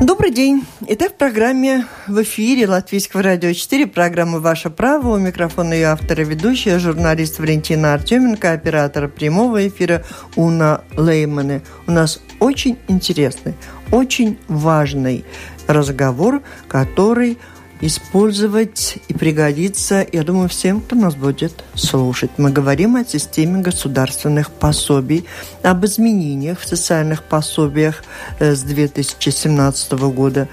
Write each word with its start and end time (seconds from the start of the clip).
Добрый 0.00 0.30
день. 0.30 0.64
Итак, 0.86 1.14
в 1.14 1.14
программе 1.16 1.84
в 2.06 2.22
эфире 2.22 2.68
Латвийского 2.68 3.20
радио 3.20 3.52
4, 3.52 3.88
программа 3.88 4.38
«Ваше 4.38 4.70
право». 4.70 5.16
У 5.16 5.18
микрофона 5.18 5.72
ее 5.72 5.86
автор 5.86 6.20
и 6.20 6.24
ведущая, 6.24 6.78
журналист 6.78 7.40
Валентина 7.40 7.94
Артеменко, 7.94 8.52
оператор 8.52 9.08
прямого 9.08 9.66
эфира 9.66 10.04
Уна 10.36 10.82
Леймане. 10.96 11.62
У 11.88 11.90
нас 11.90 12.20
очень 12.38 12.78
интересный, 12.86 13.54
очень 13.90 14.38
важный 14.46 15.24
разговор, 15.66 16.42
который 16.68 17.36
использовать 17.80 18.98
и 19.08 19.14
пригодится, 19.14 20.06
я 20.10 20.22
думаю, 20.22 20.48
всем, 20.48 20.80
кто 20.80 20.96
нас 20.96 21.14
будет 21.14 21.64
слушать. 21.74 22.30
Мы 22.36 22.50
говорим 22.50 22.96
о 22.96 23.04
системе 23.04 23.60
государственных 23.60 24.50
пособий, 24.50 25.24
об 25.62 25.84
изменениях 25.84 26.60
в 26.60 26.68
социальных 26.68 27.22
пособиях 27.22 28.02
э, 28.38 28.54
с 28.54 28.62
2017 28.62 29.92
года. 29.92 30.48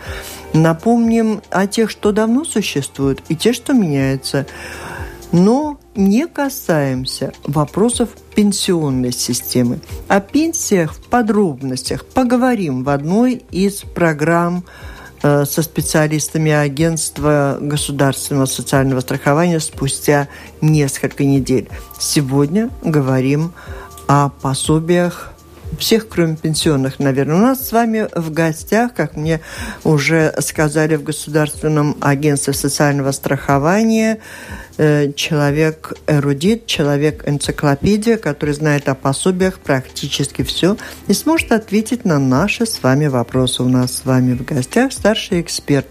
Напомним 0.54 1.42
о 1.50 1.68
тех, 1.68 1.90
что 1.90 2.12
давно 2.12 2.46
существуют, 2.46 3.22
и 3.30 3.36
те, 3.36 3.54
что 3.54 3.74
меняются. 3.74 4.46
Но 5.32 5.80
не 5.96 6.28
касаемся 6.28 7.34
вопросов 7.44 8.10
пенсионной 8.36 9.12
системы. 9.12 9.80
О 10.08 10.22
пенсиях 10.22 10.94
в 10.94 11.02
подробностях 11.04 12.06
поговорим 12.06 12.84
в 12.84 12.90
одной 12.90 13.44
из 13.52 13.82
программ 13.82 14.64
со 15.26 15.62
специалистами 15.64 16.52
агентства 16.52 17.58
государственного 17.60 18.46
социального 18.46 19.00
страхования 19.00 19.60
спустя 19.60 20.28
несколько 20.62 21.24
недель. 21.24 21.68
Сегодня 22.00 22.70
говорим 22.84 23.54
о 24.08 24.30
пособиях 24.30 25.32
всех, 25.80 26.08
кроме 26.08 26.38
пенсионных, 26.38 27.00
наверное. 27.00 27.36
У 27.36 27.40
нас 27.40 27.68
с 27.68 27.72
вами 27.72 28.08
в 28.14 28.32
гостях, 28.32 28.94
как 28.94 29.16
мне 29.16 29.42
уже 29.84 30.34
сказали 30.40 30.96
в 30.96 31.04
Государственном 31.04 31.98
агентстве 32.02 32.54
социального 32.54 33.12
страхования, 33.12 34.20
Э, 34.20 34.65
человек 34.78 35.94
эрудит, 36.08 36.66
человек 36.66 37.28
энциклопедия, 37.28 38.18
который 38.18 38.54
знает 38.54 38.90
о 38.90 38.96
пособиях 38.96 39.60
практически 39.60 40.44
все 40.44 40.78
и 41.08 41.14
сможет 41.14 41.52
ответить 41.52 42.06
на 42.06 42.20
наши 42.20 42.66
с 42.66 42.84
вами 42.84 43.08
вопросы. 43.08 43.64
У 43.64 43.70
нас 43.70 43.94
с 43.94 44.06
вами 44.06 44.34
в 44.34 44.44
гостях 44.44 44.92
старший 44.92 45.42
эксперт 45.42 45.88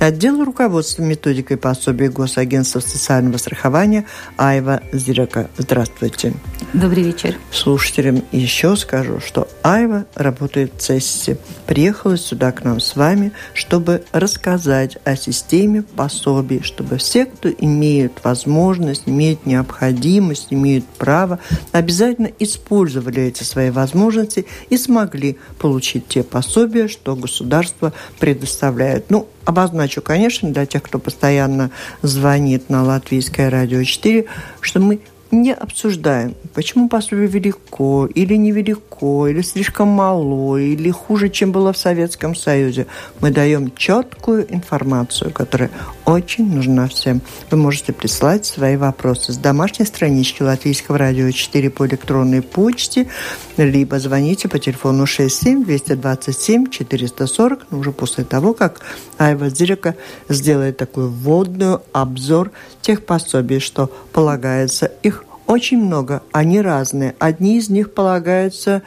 отдела 0.00 0.44
руководства 0.44 1.02
методикой 1.02 1.56
пособий 1.56 2.08
Госагентства 2.08 2.80
социального 2.80 3.38
страхования 3.38 4.06
Айва 4.36 4.80
Зирека. 4.92 5.48
Здравствуйте. 5.56 6.34
Добрый 6.72 7.04
вечер. 7.04 7.36
Слушателям 7.50 8.22
еще 8.32 8.76
скажу, 8.76 9.20
что 9.20 9.48
Айва 9.62 10.04
работает 10.14 10.74
в 10.74 10.78
ЦЕССе. 10.78 11.38
Приехала 11.66 12.16
сюда 12.16 12.52
к 12.52 12.64
нам 12.64 12.80
с 12.80 12.96
вами, 12.96 13.32
чтобы 13.54 14.04
рассказать 14.12 14.98
о 15.04 15.16
системе 15.16 15.82
пособий, 15.82 16.62
чтобы 16.62 16.98
все, 16.98 17.26
кто 17.26 17.50
имеет 17.50 18.20
возможность, 18.26 19.04
имеют 19.06 19.46
необходимость, 19.46 20.48
имеют 20.50 20.84
право, 20.84 21.38
обязательно 21.70 22.30
использовали 22.40 23.22
эти 23.22 23.44
свои 23.44 23.70
возможности 23.70 24.46
и 24.68 24.76
смогли 24.76 25.36
получить 25.60 26.08
те 26.08 26.24
пособия, 26.24 26.88
что 26.88 27.14
государство 27.14 27.92
предоставляет. 28.18 29.10
Ну, 29.10 29.28
обозначу, 29.44 30.02
конечно, 30.02 30.50
для 30.50 30.66
тех, 30.66 30.82
кто 30.82 30.98
постоянно 30.98 31.70
звонит 32.02 32.68
на 32.68 32.82
Латвийское 32.82 33.48
радио 33.48 33.84
4, 33.84 34.24
что 34.60 34.80
мы 34.80 34.98
не 35.30 35.52
обсуждаем, 35.52 36.34
почему 36.54 36.88
пособие 36.88 37.26
велико 37.26 38.06
или 38.06 38.34
невелико, 38.34 38.95
или 39.00 39.42
слишком 39.42 39.88
мало, 39.88 40.56
или 40.56 40.90
хуже, 40.90 41.28
чем 41.28 41.52
было 41.52 41.72
в 41.72 41.76
Советском 41.76 42.34
Союзе. 42.34 42.86
Мы 43.20 43.30
даем 43.30 43.72
четкую 43.74 44.52
информацию, 44.52 45.30
которая 45.30 45.70
очень 46.04 46.52
нужна 46.52 46.88
всем. 46.88 47.20
Вы 47.50 47.56
можете 47.56 47.92
прислать 47.92 48.46
свои 48.46 48.76
вопросы 48.76 49.32
с 49.32 49.36
домашней 49.36 49.86
странички 49.86 50.42
Латвийского 50.42 50.98
радио 50.98 51.30
4 51.30 51.70
по 51.70 51.86
электронной 51.86 52.42
почте, 52.42 53.08
либо 53.56 53.98
звоните 53.98 54.48
по 54.48 54.58
телефону 54.58 55.06
67 55.06 55.64
227 55.64 56.70
440, 56.70 57.66
но 57.70 57.78
уже 57.78 57.92
после 57.92 58.24
того, 58.24 58.54
как 58.54 58.80
Айва 59.18 59.48
Зирика 59.48 59.96
сделает 60.28 60.76
такой 60.76 61.08
вводную 61.08 61.82
обзор 61.92 62.52
тех 62.80 63.04
пособий, 63.04 63.60
что 63.60 63.90
полагается 64.12 64.86
их 65.02 65.24
очень 65.46 65.78
много, 65.78 66.22
они 66.32 66.60
разные. 66.60 67.14
Одни 67.18 67.58
из 67.58 67.68
них 67.68 67.94
полагаются 67.94 68.82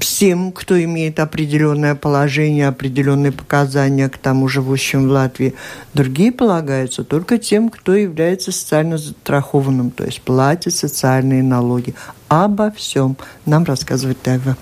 всем, 0.00 0.52
кто 0.52 0.82
имеет 0.82 1.20
определенное 1.20 1.94
положение, 1.94 2.68
определенные 2.68 3.32
показания 3.32 4.08
к 4.08 4.18
тому 4.18 4.48
живущим 4.48 5.08
в 5.08 5.10
Латвии. 5.10 5.54
Другие 5.94 6.32
полагаются 6.32 7.04
только 7.04 7.38
тем, 7.38 7.68
кто 7.68 7.94
является 7.94 8.52
социально 8.52 8.98
застрахованным, 8.98 9.90
то 9.90 10.04
есть 10.04 10.22
платит 10.22 10.74
социальные 10.74 11.42
налоги. 11.42 11.94
Обо 12.28 12.70
всем 12.70 13.16
нам 13.46 13.64
рассказывает 13.64 14.18
Эва. 14.26 14.56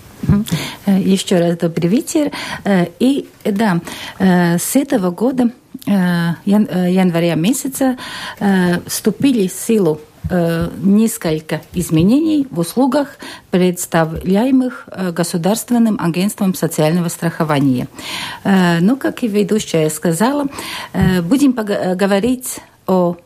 Э, 0.86 0.98
Еще 0.98 1.38
раз 1.38 1.59
добрый 1.59 1.88
вечер. 1.88 2.31
Э, 2.65 2.86
и 2.98 3.28
да, 3.44 3.81
э, 4.19 4.59
с 4.59 4.76
этого 4.76 5.10
года, 5.10 5.50
января 5.86 7.36
месяца, 7.36 7.97
вступили 8.86 9.47
в 9.47 9.53
силу 9.53 10.00
Э, 10.28 10.69
несколько 10.82 11.62
изменений 11.72 12.48
в 12.50 12.59
услугах, 12.59 13.19
представляемых 13.50 14.88
э, 14.88 15.12
Государственным 15.12 16.00
агентством 16.00 16.54
социального 16.54 17.09
страхования. 17.09 17.87
Э, 18.42 18.81
ну, 18.81 18.97
как 18.97 19.22
и 19.22 19.28
ведущая 19.28 19.88
сказала, 19.88 20.47
будем 21.22 21.53
говорить 21.53 22.59
о 22.86 23.16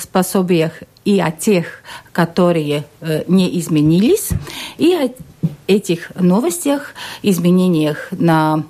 способиях 0.00 0.72
и 1.04 1.20
о 1.20 1.30
тех, 1.30 1.82
которые 2.12 2.84
не 3.26 3.58
изменились, 3.58 4.30
и 4.78 4.94
о 4.94 5.10
этих 5.66 6.10
новостях, 6.14 6.94
изменениях 7.22 8.08
на, 8.12 8.64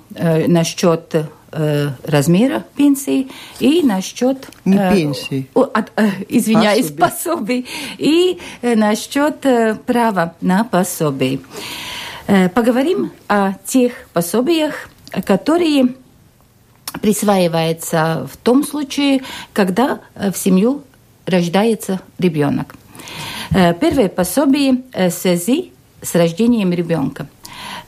насчет 0.47 1.15
э, 1.51 1.89
размера 2.03 2.65
пенсии 2.75 3.27
и 3.59 3.81
насчет... 3.83 4.49
Не 4.65 4.77
э, 4.77 4.93
пенсии. 4.93 5.49
От, 5.53 5.91
э, 5.95 6.09
извиняюсь, 6.29 6.91
пособий. 6.91 7.65
И 7.97 8.39
э, 8.61 8.75
насчет 8.75 9.45
э, 9.45 9.75
права 9.85 10.35
на 10.41 10.63
пособие. 10.63 11.39
Э, 12.31 12.47
поговорим 12.47 13.11
о 13.27 13.53
тех 13.65 13.93
пособиях, 14.13 14.89
которые 15.25 15.95
присваиваются 17.01 18.27
в 18.31 18.37
том 18.37 18.63
случае, 18.63 19.21
когда 19.51 20.01
э, 20.13 20.31
в 20.31 20.37
семью 20.37 20.83
рождается 21.25 22.01
ребенок. 22.19 22.75
Э, 23.49 23.73
первое 23.73 24.09
пособие 24.09 24.83
в 24.93 25.09
связи 25.09 25.71
с 26.03 26.13
рождением 26.13 26.71
ребенка. 26.71 27.27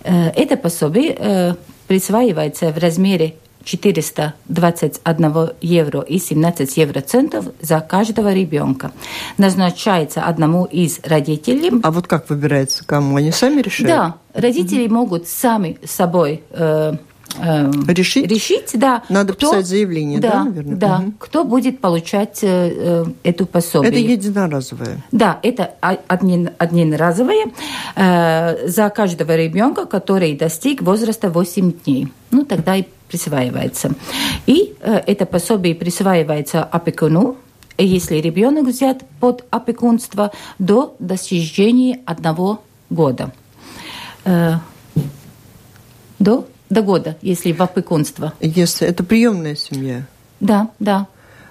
Это 0.03 0.57
пособие 0.57 1.55
присваивается 1.87 2.71
в 2.71 2.79
размере 2.79 3.35
421 3.63 5.49
евро 5.61 6.01
и 6.01 6.19
17 6.19 6.77
евроцентов 6.77 7.45
за 7.61 7.79
каждого 7.79 8.33
ребенка. 8.33 8.91
Назначается 9.37 10.23
одному 10.23 10.65
из 10.65 10.99
родителей. 11.03 11.71
А 11.83 11.91
вот 11.91 12.07
как 12.07 12.29
выбирается 12.29 12.85
кому? 12.85 13.17
Они 13.17 13.31
сами 13.31 13.61
решают? 13.61 13.87
Да, 13.87 14.15
родители 14.33 14.85
угу. 14.85 14.95
могут 14.95 15.27
сами 15.27 15.77
собой 15.83 16.43
э, 16.51 16.93
э, 17.39 17.71
решить? 17.87 18.27
решить, 18.27 18.71
да. 18.73 19.03
Надо 19.09 19.33
кто, 19.33 19.51
писать 19.51 19.65
заявление, 19.65 20.19
да, 20.19 20.31
да 20.31 20.43
наверное? 20.43 20.75
Да, 20.75 20.99
угу. 20.99 21.13
кто 21.19 21.43
будет 21.43 21.79
получать 21.79 22.39
э, 22.43 22.47
э 22.47 23.05
эту 23.23 23.45
пособие. 23.45 23.91
Это 23.91 23.99
единоразовое? 23.99 25.01
Да, 25.11 25.39
это 25.43 25.71
один, 26.07 26.51
единоразовое 26.59 27.51
э, 27.95 28.67
за 28.67 28.89
каждого 28.89 29.35
ребенка, 29.35 29.85
который 29.85 30.35
достиг 30.35 30.81
возраста 30.81 31.29
8 31.29 31.71
дней. 31.83 32.07
Ну, 32.31 32.45
тогда 32.45 32.75
и 32.75 32.85
присваивается. 33.07 33.93
И 34.47 34.73
э, 34.79 35.01
это 35.05 35.25
пособие 35.25 35.75
присваивается 35.75 36.63
опекуну, 36.63 37.35
если 37.77 38.17
ребенок 38.17 38.67
взят 38.67 39.03
под 39.19 39.45
опекунство 39.49 40.31
до 40.59 40.95
достижения 40.99 41.99
одного 42.05 42.61
года. 42.89 43.33
Э, 44.23 44.55
до, 46.19 46.47
до 46.71 46.81
года, 46.81 47.17
если 47.21 47.51
в 47.51 47.61
опекунство. 47.61 48.33
Если 48.39 48.87
это 48.87 49.03
приемная 49.03 49.55
семья? 49.55 50.05
Да, 50.39 50.69
да. 50.79 51.07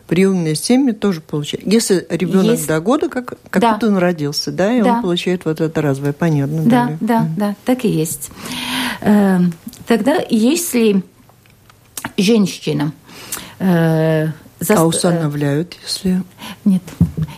Приемные 0.09 0.57
семьи 0.57 0.93
тоже 0.93 1.21
получают. 1.21 1.71
Если 1.73 2.05
ребенок 2.09 2.53
есть... 2.53 2.67
до 2.67 2.81
года, 2.81 3.09
как, 3.09 3.35
как 3.51 3.63
да. 3.63 3.79
он 3.83 3.99
родился, 3.99 4.51
да, 4.51 4.73
и 4.73 4.83
да. 4.83 4.95
он 4.95 5.03
получает 5.03 5.45
вот 5.45 5.61
это 5.61 5.83
разовое, 5.83 6.13
понятно. 6.13 6.63
Да, 6.65 6.71
далее. 6.71 6.99
да, 7.01 7.19
угу. 7.19 7.29
да, 7.37 7.55
так 7.65 7.85
и 7.85 7.89
есть. 7.89 8.31
Э, 9.03 9.39
тогда, 9.87 10.17
если 10.29 11.03
женщина. 12.17 12.93
Э, 14.61 14.65
за... 14.65 14.75
А 14.75 14.85
усыновляют, 14.85 15.77
если... 15.83 16.23
Нет. 16.65 16.83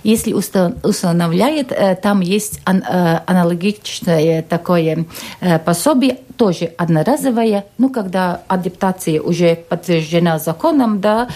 если 0.02 0.32
устанавливает, 0.32 1.72
там 2.02 2.20
есть 2.20 2.60
аналогичное 2.64 4.42
такое 4.42 5.06
пособие, 5.64 6.18
тоже 6.36 6.72
одноразовое, 6.76 7.64
ну, 7.78 7.88
когда 7.90 8.42
адаптация 8.48 9.20
уже 9.20 9.54
подтверждена 9.56 10.38
законом, 10.38 11.00
да, 11.00 11.28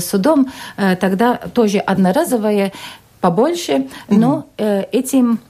судом, 0.00 0.50
тогда 0.76 1.36
тоже 1.36 1.78
одноразовое 1.78 2.72
побольше, 3.20 3.88
но 4.08 4.46
этим 4.56 5.40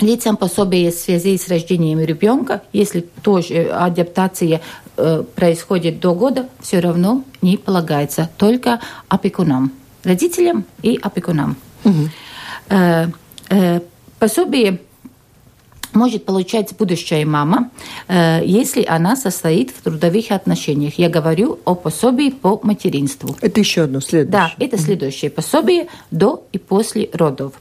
лицам 0.00 0.36
пособие 0.36 0.90
в 0.90 0.94
связи 0.94 1.38
с 1.38 1.48
рождением 1.48 2.00
ребенка, 2.00 2.62
если 2.72 3.00
тоже 3.00 3.64
адаптация 3.68 4.56
э, 4.56 4.60
происходит 5.34 6.00
до 6.00 6.14
года, 6.14 6.48
все 6.60 6.80
равно 6.80 7.22
не 7.42 7.56
полагается, 7.56 8.30
только 8.36 8.80
опекунам, 9.08 9.72
родителям 10.04 10.64
и 10.82 10.98
опекунам. 11.02 11.56
Угу. 11.84 12.08
Э, 12.68 13.06
э, 13.50 13.80
пособие 14.18 14.80
может 15.96 16.24
получать 16.24 16.76
будущая 16.76 17.26
мама, 17.26 17.70
э, 18.08 18.42
если 18.44 18.84
она 18.84 19.16
состоит 19.16 19.70
в 19.70 19.82
трудовых 19.82 20.30
отношениях. 20.30 20.94
Я 20.98 21.08
говорю 21.08 21.58
о 21.64 21.74
пособии 21.74 22.30
по 22.30 22.60
материнству. 22.62 23.36
Это 23.40 23.60
еще 23.60 23.82
одно 23.82 24.00
следующее. 24.00 24.30
Да, 24.30 24.52
это 24.58 24.78
следующее 24.78 25.30
пособие 25.30 25.88
до 26.10 26.44
и 26.52 26.58
после 26.58 27.10
родов. 27.12 27.54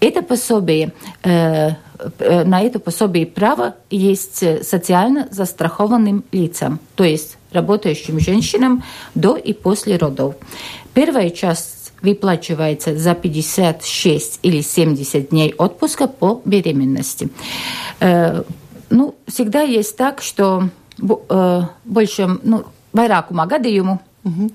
Это 0.00 0.22
пособие 0.22 0.92
э, 1.22 1.70
э, 2.18 2.44
на 2.44 2.60
это 2.60 2.78
пособие 2.78 3.26
право 3.26 3.76
есть 3.90 4.44
социально 4.64 5.28
застрахованным 5.30 6.24
лицам, 6.32 6.80
то 6.94 7.04
есть 7.04 7.38
работающим 7.52 8.20
женщинам 8.20 8.82
до 9.14 9.36
и 9.36 9.52
после 9.52 9.96
родов. 9.96 10.34
Первая 10.92 11.30
часть 11.30 11.75
выплачивается 12.02 12.96
за 12.96 13.14
56 13.14 14.40
или 14.42 14.60
70 14.60 15.30
дней 15.30 15.54
отпуска 15.56 16.06
по 16.06 16.40
беременности. 16.44 17.28
Э, 18.00 18.42
ну, 18.90 19.14
всегда 19.26 19.62
есть 19.62 19.96
так, 19.96 20.22
что 20.22 20.68
э, 20.98 21.62
больше, 21.84 22.38
ну, 22.42 22.64
vairākumā 22.96 23.46
gadījumu 23.46 23.98
Угу. 24.26 24.50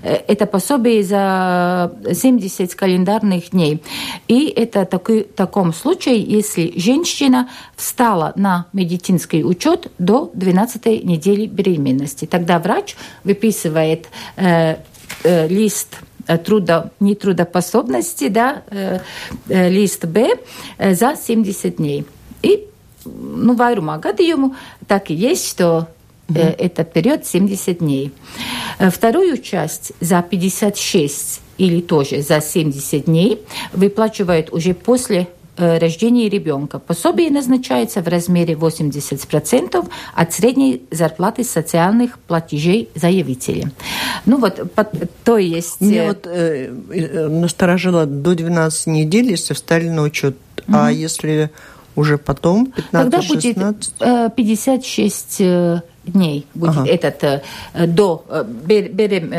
Это 0.00 0.46
пособие 0.46 1.02
за 1.02 1.92
70 2.10 2.74
календарных 2.74 3.50
дней. 3.50 3.82
И 4.28 4.46
это 4.46 4.86
такой, 4.86 5.24
в 5.24 5.34
таком 5.34 5.74
случае, 5.74 6.22
если 6.22 6.72
женщина 6.78 7.50
встала 7.76 8.32
на 8.36 8.64
медицинский 8.72 9.44
учет 9.44 9.92
до 9.98 10.30
12 10.32 11.04
недели 11.04 11.44
беременности. 11.44 12.24
Тогда 12.24 12.58
врач 12.58 12.96
выписывает 13.24 14.08
э, 14.36 14.76
э, 15.22 15.48
лист 15.48 15.98
трудо, 16.44 16.90
нетрудоспособности, 17.00 18.28
да, 18.28 18.62
э, 18.70 19.00
э, 19.48 19.68
лист 19.68 20.04
Б 20.04 20.38
за 20.78 21.16
70 21.16 21.76
дней. 21.76 22.06
И 22.42 22.66
ну, 23.04 23.54
vairumā 23.54 23.98
gadījumu 24.00 24.54
так 24.86 25.10
и 25.10 25.14
есть, 25.14 25.48
что 25.48 25.88
угу. 26.28 26.38
это 26.38 26.84
период 26.84 27.26
70 27.26 27.78
дней. 27.78 28.12
Вторую 28.78 29.38
часть 29.38 29.92
за 30.00 30.22
56 30.22 31.40
или 31.58 31.80
тоже 31.80 32.22
за 32.22 32.40
70 32.40 33.04
дней 33.04 33.40
выплачивают 33.72 34.52
уже 34.52 34.74
после 34.74 35.28
Э, 35.56 35.78
рождения 35.78 36.28
ребенка. 36.28 36.80
Пособие 36.80 37.30
назначается 37.30 38.02
в 38.02 38.08
размере 38.08 38.54
80% 38.54 39.88
от 40.12 40.32
средней 40.32 40.82
зарплаты 40.90 41.44
социальных 41.44 42.18
платежей 42.18 42.88
заявителя. 42.96 43.70
Ну 44.26 44.38
вот, 44.38 44.60
то 45.22 45.38
есть... 45.38 45.80
Мне 45.80 45.98
э, 45.98 46.08
вот 46.08 46.26
э, 46.26 46.74
э 46.90 47.28
насторожило 47.28 48.04
до 48.04 48.34
12 48.34 48.88
недель, 48.88 49.30
если 49.30 49.54
встали 49.54 49.88
на 49.88 50.02
учет. 50.02 50.36
Mm-hmm. 50.56 50.74
А 50.74 50.90
если 50.90 51.50
уже 51.94 52.18
потом, 52.18 52.66
15 52.66 52.90
Тогда 52.90 53.22
будет 53.22 53.92
э, 54.00 54.30
56 54.34 55.42
дней 56.04 56.46
будет 56.52 56.70
ага. 56.70 56.86
этот 56.86 57.44
до 57.74 58.24
берем, 58.66 59.32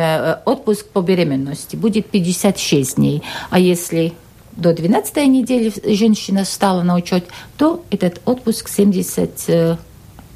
отпуск 0.45 0.87
по 0.87 1.01
беременности 1.01 1.75
будет 1.75 2.07
56 2.07 2.95
дней, 2.95 3.21
а 3.49 3.59
если 3.59 4.13
до 4.55 4.73
12 4.73 5.15
недели 5.27 5.71
женщина 5.95 6.45
стала 6.45 6.83
на 6.83 6.95
учет, 6.95 7.25
то 7.57 7.83
этот 7.89 8.21
отпуск 8.25 8.69
70 8.69 9.43
э, 9.47 9.77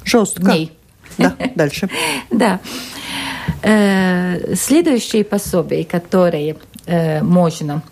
Жестко. 0.04 0.42
дней. 0.42 0.72
Да, 1.18 1.36
дальше. 1.54 1.88
Да. 2.30 2.60
Э, 3.62 4.54
следующие 4.54 5.24
пособия, 5.24 5.84
которые 5.84 6.56
э, 6.86 7.22
можно 7.22 7.82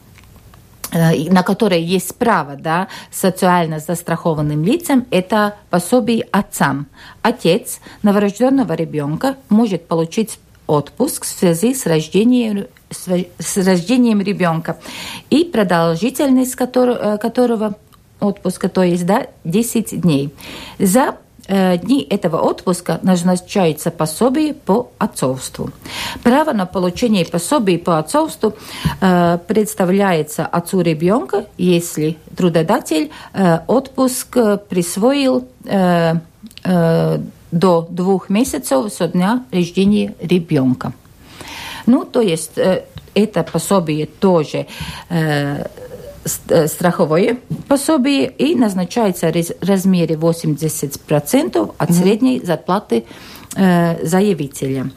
на 0.91 1.43
которые 1.43 1.85
есть 1.85 2.15
право 2.17 2.57
да, 2.57 2.89
социально 3.11 3.79
застрахованным 3.79 4.65
лицам, 4.65 5.07
это 5.11 5.57
пособие 5.69 6.27
отцам. 6.33 6.87
Отец 7.21 7.81
новорожденного 8.03 8.73
ребенка 8.73 9.37
может 9.51 9.87
получить 9.87 10.39
отпуск 10.67 11.25
в 11.25 11.29
связи 11.29 11.75
с 11.75 11.85
рождением 11.87 12.69
с 12.91 13.57
рождением 13.57 14.21
ребенка 14.21 14.79
и 15.31 15.45
продолжительность 15.45 16.55
которого, 16.55 17.15
э, 17.15 17.19
которого 17.19 17.75
отпуска, 18.21 18.69
то 18.69 18.83
есть 18.83 19.07
да, 19.07 19.27
10 19.45 20.01
дней. 20.01 20.35
За 20.79 21.17
э, 21.47 21.79
дни 21.79 22.07
этого 22.09 22.41
отпуска 22.41 22.99
назначается 23.03 23.91
пособие 23.91 24.55
по 24.55 24.91
отцовству. 24.99 25.71
Право 26.23 26.53
на 26.53 26.67
получение 26.67 27.25
пособия 27.25 27.79
по 27.79 27.99
отцовству 27.99 28.55
э, 29.01 29.39
представляется 29.47 30.47
отцу 30.47 30.81
ребенка, 30.81 31.47
если 31.57 32.17
трудодатель 32.37 33.11
э, 33.33 33.61
отпуск 33.67 34.37
присвоил 34.69 35.47
до 37.51 37.87
двух 37.91 38.29
месяцев 38.29 38.93
со 38.93 39.09
дня 39.09 39.45
рождения 39.53 40.15
ребенка. 40.21 40.93
Ну, 41.89 42.05
то 42.05 42.21
есть 42.21 42.59
э, 42.59 42.85
это 43.15 43.43
пособие 43.43 44.05
тоже 44.05 44.67
э, 45.09 45.65
э, 46.49 46.67
страховое 46.69 47.39
пособие 47.67 48.31
и 48.31 48.55
назначается 48.55 49.33
в 49.33 49.67
размере 49.67 50.15
80% 50.15 51.75
от 51.77 51.93
средней 51.93 52.41
зарплаты 52.45 53.05
заявителя. 53.55 54.91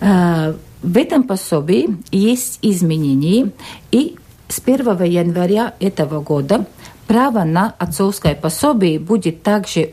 В 0.00 0.96
этом 0.96 1.24
пособии 1.24 1.96
есть 2.12 2.60
изменения, 2.62 3.50
и 3.90 4.16
с 4.48 4.62
1 4.64 5.02
января 5.02 5.74
этого 5.80 6.20
года 6.20 6.64
право 7.08 7.42
на 7.42 7.74
отцовское 7.78 8.36
пособие 8.36 9.00
будет 9.00 9.42
также 9.42 9.90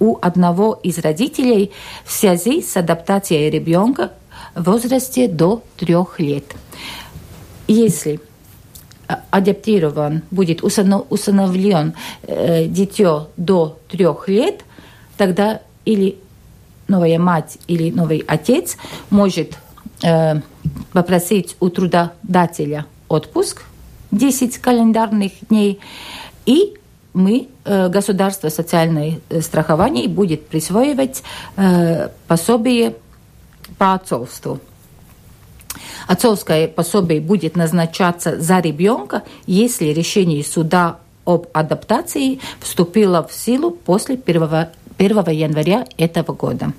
у 0.00 0.18
одного 0.20 0.78
из 0.82 0.98
родителей 0.98 1.70
в 2.04 2.12
связи 2.12 2.60
с 2.60 2.76
адаптацией 2.76 3.50
ребенка 3.50 4.12
возрасте 4.54 5.28
до 5.28 5.62
трех 5.76 6.20
лет. 6.20 6.44
Если 7.66 8.20
э, 9.08 9.14
адаптирован, 9.30 10.22
будет 10.30 10.62
установлен 10.62 11.94
э, 12.22 12.66
дитё 12.66 13.28
до 13.36 13.78
трех 13.88 14.28
лет, 14.28 14.60
тогда 15.16 15.60
или 15.84 16.18
новая 16.88 17.18
мать 17.18 17.58
или 17.66 17.90
новый 17.90 18.24
отец 18.26 18.76
может 19.10 19.58
э, 20.02 20.40
попросить 20.92 21.56
у 21.60 21.68
трудодателя 21.68 22.86
отпуск 23.08 23.62
10 24.10 24.58
календарных 24.58 25.32
дней, 25.48 25.80
и 26.46 26.74
мы, 27.12 27.48
э, 27.64 27.88
государство 27.88 28.48
социальное 28.48 29.20
э, 29.28 29.40
страхование, 29.40 30.08
будет 30.08 30.46
присваивать 30.46 31.22
э, 31.56 32.08
пособие 32.26 32.94
по 33.78 33.94
отцовству. 33.94 34.60
Отцовское 36.06 36.68
пособие 36.68 37.20
будет 37.20 37.56
назначаться 37.56 38.40
за 38.40 38.60
ребенка, 38.60 39.22
если 39.46 39.86
решение 39.86 40.44
суда 40.44 40.98
об 41.24 41.46
адаптации 41.52 42.40
вступило 42.60 43.26
в 43.26 43.32
силу 43.32 43.70
после 43.70 44.14
1, 44.14 44.66
1 44.96 45.30
января 45.30 45.86
этого 45.98 46.32
года. 46.32 46.72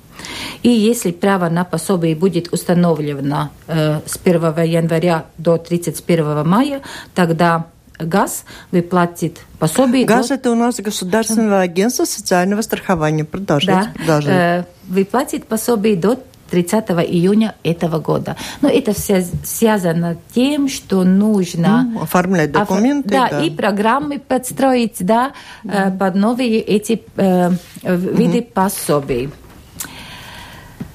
И 0.62 0.68
если 0.68 1.12
право 1.12 1.48
на 1.48 1.64
пособие 1.64 2.16
будет 2.16 2.52
установлено 2.52 3.50
э, 3.68 4.00
с 4.04 4.18
1 4.22 4.42
января 4.64 5.26
до 5.38 5.56
31 5.56 6.46
мая, 6.46 6.82
тогда 7.14 7.66
ГАЗ 7.98 8.44
выплатит 8.72 9.40
пособие. 9.58 10.04
ГАЗ 10.04 10.28
до... 10.28 10.34
это 10.34 10.50
у 10.50 10.54
нас 10.54 10.80
Государственное 10.80 11.60
агентство 11.60 12.04
социального 12.04 12.62
страхования. 12.62 13.24
Продолжайте. 13.24 13.92
Да, 14.06 14.20
э, 14.24 14.64
выплатит 14.88 15.46
пособие 15.46 15.96
до 15.96 16.18
30 16.50 16.90
июня 16.90 17.54
этого 17.62 17.98
года. 17.98 18.36
Но 18.60 18.68
это 18.68 18.92
все 18.92 19.24
связано 19.44 20.16
тем, 20.34 20.68
что 20.68 21.04
нужно 21.04 21.88
ну, 21.92 22.02
оформлять 22.02 22.52
документы. 22.52 23.08
Да, 23.08 23.28
да, 23.28 23.42
и 23.42 23.50
программы 23.50 24.18
подстроить 24.18 24.96
да, 25.00 25.32
mm. 25.64 25.98
под 25.98 26.14
новые 26.14 26.60
эти 26.60 27.02
э, 27.16 27.50
виды 27.82 28.38
mm-hmm. 28.38 28.52
пособий. 28.52 29.30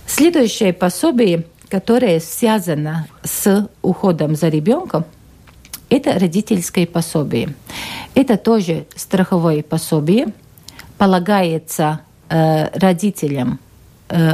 Следующее 0.05 0.73
пособие, 0.73 1.45
которое 1.69 2.19
связано 2.19 3.07
с 3.23 3.67
уходом 3.81 4.35
за 4.35 4.49
ребенком, 4.49 5.05
это 5.89 6.17
родительское 6.19 6.85
пособие. 6.85 7.53
Это 8.13 8.37
тоже 8.37 8.85
страховое 8.95 9.61
пособие, 9.61 10.27
полагается 10.97 12.01
э, 12.29 12.69
родителям, 12.77 13.59
э, 14.09 14.33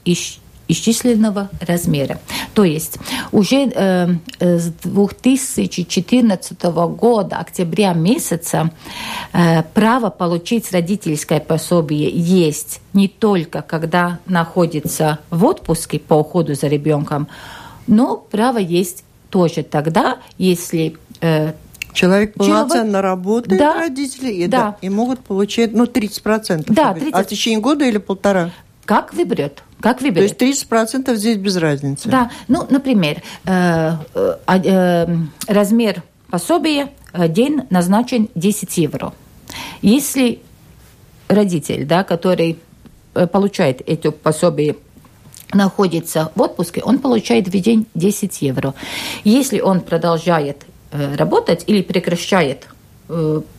исчисленного 0.74 1.50
размера. 1.66 2.20
То 2.54 2.64
есть 2.64 2.98
уже 3.32 3.72
э, 3.74 4.10
с 4.40 4.74
2014 4.84 6.62
года, 6.64 7.38
октября 7.38 7.94
месяца, 7.94 8.72
э, 9.32 9.64
право 9.74 10.10
получить 10.10 10.72
родительское 10.72 11.40
пособие 11.40 12.10
есть 12.10 12.82
не 12.94 13.08
только 13.08 13.62
когда 13.62 14.20
находится 14.26 15.20
в 15.30 15.46
отпуске 15.46 16.00
по 16.00 16.16
уходу 16.16 16.54
за 16.56 16.68
ребенком, 16.68 17.28
но 17.88 18.18
право 18.18 18.58
есть 18.58 19.04
тоже 19.30 19.64
тогда, 19.64 20.18
если 20.38 20.98
э, 21.22 21.54
Человек 21.94 22.34
полноценно 22.34 22.92
Человек... 22.92 23.04
работает, 23.04 23.60
да, 23.60 23.76
родители, 23.76 24.32
и, 24.32 24.48
да. 24.48 24.58
Да, 24.58 24.78
и 24.82 24.90
могут 24.90 25.20
получать, 25.20 25.74
ну, 25.74 25.86
30%. 25.86 26.66
Да, 26.68 26.94
30... 26.94 27.14
А 27.14 27.24
в 27.24 27.28
течение 27.28 27.60
года 27.60 27.86
или 27.86 28.00
полтора? 28.00 28.50
Как 28.86 29.14
выберет? 29.14 29.64
Как 29.80 30.02
выберет? 30.02 30.38
То 30.38 30.46
есть 30.46 30.66
30% 30.70 31.16
здесь 31.16 31.38
без 31.38 31.58
разницы? 31.58 32.10
Да. 32.10 32.32
Ну, 32.48 32.66
например, 32.70 33.22
э, 33.46 33.98
э, 34.14 34.36
э, 34.48 35.18
размер 35.48 36.04
пособия 36.30 36.90
э, 37.14 37.28
день 37.28 37.62
назначен 37.70 38.30
10 38.36 38.78
евро. 38.78 39.14
Если 39.82 40.42
родитель, 41.28 41.86
да, 41.86 42.04
который 42.04 42.60
э, 43.14 43.28
получает 43.28 43.82
эти 43.86 44.10
пособия 44.10 44.76
находится 45.54 46.32
в 46.36 46.42
отпуске, 46.42 46.82
он 46.82 47.00
получает 47.00 47.48
в 47.48 47.52
день 47.52 47.86
10 47.94 48.42
евро. 48.42 48.74
Если 49.24 49.60
он 49.60 49.82
продолжает 49.82 50.66
э, 50.92 51.16
работать 51.16 51.64
или 51.68 51.82
прекращает 51.82 52.68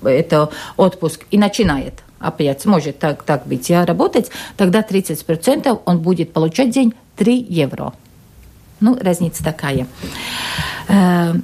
это 0.03 0.49
отпуск 0.79 1.27
и 1.31 1.37
начинает 1.37 2.04
опять, 2.27 2.65
может 2.65 2.99
так, 2.99 3.23
так 3.23 3.47
быть, 3.47 3.71
я 3.71 3.85
работать, 3.87 4.31
тогда 4.57 4.81
30% 4.81 5.81
он 5.85 5.99
будет 6.01 6.33
получать 6.33 6.71
день 6.71 6.95
3 7.17 7.47
евро. 7.49 7.93
Ну, 8.81 8.99
разница 9.01 9.45
такая. 9.45 9.87
Э, 10.89 11.35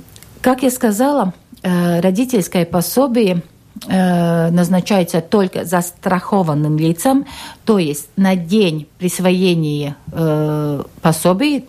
как 0.40 0.62
я 0.62 0.70
сказала, 0.70 1.34
родительское 1.62 2.64
пособие– 2.64 3.42
Э, 3.88 4.50
назначается 4.50 5.22
только 5.22 5.64
застрахованным 5.64 6.76
лицам, 6.76 7.24
то 7.64 7.78
есть 7.78 8.10
на 8.16 8.36
день 8.36 8.86
присвоения 8.98 9.96
э, 10.12 10.82
пособия, 11.00 11.64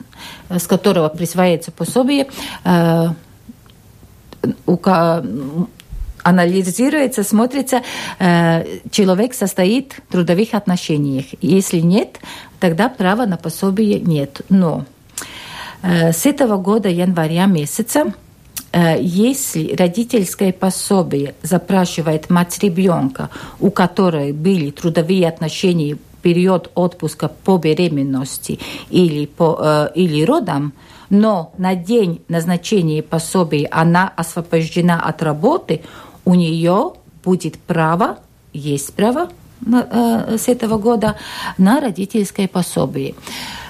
с 0.50 0.68
которого 0.68 1.08
присваивается 1.08 1.72
пособие, 1.72 2.28
э, 2.66 3.08
у, 4.66 4.78
анализируется, 6.24 7.24
смотрится, 7.24 7.82
э, 8.20 8.66
человек 8.92 9.34
состоит 9.34 9.94
в 9.94 10.12
трудовых 10.12 10.54
отношениях. 10.54 11.26
Если 11.42 11.80
нет, 11.80 12.20
тогда 12.60 12.90
права 12.90 13.26
на 13.26 13.38
пособие 13.38 14.00
нет. 14.00 14.42
Но 14.50 14.86
э, 15.82 16.12
с 16.12 16.26
этого 16.26 16.58
года, 16.58 16.90
января 16.90 17.46
месяца, 17.46 18.14
Э, 18.72 18.98
если 19.00 19.76
родительское 19.76 20.54
пособие 20.54 21.36
запрашивает 21.42 22.30
мать 22.30 22.58
ребенка, 22.60 23.30
у 23.60 23.70
которой 23.70 24.32
были 24.32 24.72
трудовые 24.72 25.28
отношения 25.28 25.96
в 25.96 26.22
период 26.22 26.72
отпуска 26.76 27.28
по 27.28 27.58
беременности 27.58 28.60
или, 28.90 29.26
по, 29.26 29.90
или 29.96 30.24
родам, 30.24 30.74
но 31.10 31.52
на 31.58 31.76
день 31.76 32.22
назначения 32.30 33.04
пособия 33.04 33.68
она 33.72 34.14
освобождена 34.16 35.02
от 35.02 35.22
работы, 35.22 35.82
у 36.26 36.36
нее 36.36 36.94
будет 37.24 37.58
право, 37.60 38.20
есть 38.54 38.94
право 38.94 39.30
э, 39.66 40.38
с 40.38 40.48
этого 40.48 40.78
года 40.78 41.16
на 41.58 41.80
родительское 41.80 42.48
пособие. 42.48 43.16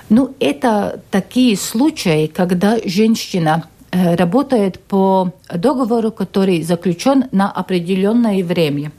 Ну, 0.09 0.35
это 0.39 1.01
такие 1.09 1.55
случаи, 1.57 2.27
когда 2.27 2.77
женщина 2.85 3.65
Э, 3.93 4.15
работает 4.15 4.79
по 4.79 5.31
договору, 5.53 6.11
который 6.11 6.63
заключен 6.63 7.25
на 7.33 7.51
определенное 7.51 8.41
время. 8.41 8.93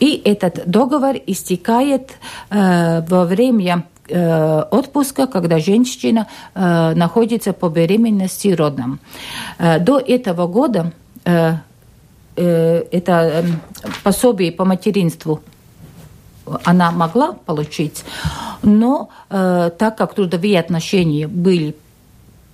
И 0.00 0.20
этот 0.24 0.66
договор 0.66 1.14
истекает 1.26 2.10
э, 2.50 3.02
во 3.08 3.24
время 3.24 3.84
э, 4.08 4.62
отпуска, 4.70 5.28
когда 5.28 5.60
женщина 5.60 6.26
находится 6.54 7.52
по 7.52 7.68
беременности 7.68 8.48
родом. 8.48 8.98
До 9.58 9.98
этого 9.98 10.48
года 10.48 10.92
это 12.40 13.12
э, 13.12 13.44
пособие 14.02 14.52
по 14.52 14.64
материнству 14.64 15.40
она 16.64 16.90
могла 16.90 17.32
получить, 17.32 18.04
но 18.62 19.10
э, 19.30 19.70
так 19.78 19.96
как 19.96 20.14
трудовые 20.14 20.58
отношения 20.58 21.28
были 21.28 21.76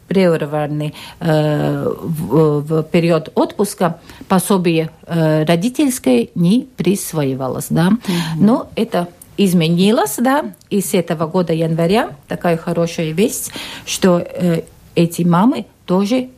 прерваны 0.09 0.95
э, 1.21 1.87
в, 1.87 2.61
в 2.61 2.83
период 2.85 3.31
отпуска, 3.35 3.99
пособие 4.27 4.91
э, 5.07 5.45
родительское 5.45 6.29
не 6.35 6.67
присваивалось. 6.77 7.67
Да? 7.71 7.89
Угу. 7.89 8.45
Но 8.45 8.71
это 8.75 9.09
изменилось, 9.37 10.17
да, 10.19 10.53
и 10.71 10.81
с 10.81 10.95
этого 10.95 11.27
года 11.27 11.53
января 11.53 12.11
такая 12.27 12.57
хорошая 12.57 13.13
весть, 13.13 13.53
что 13.87 14.19
э, 14.19 14.63
эти 14.95 15.23
мамы 15.23 15.67
тоже 15.87 16.31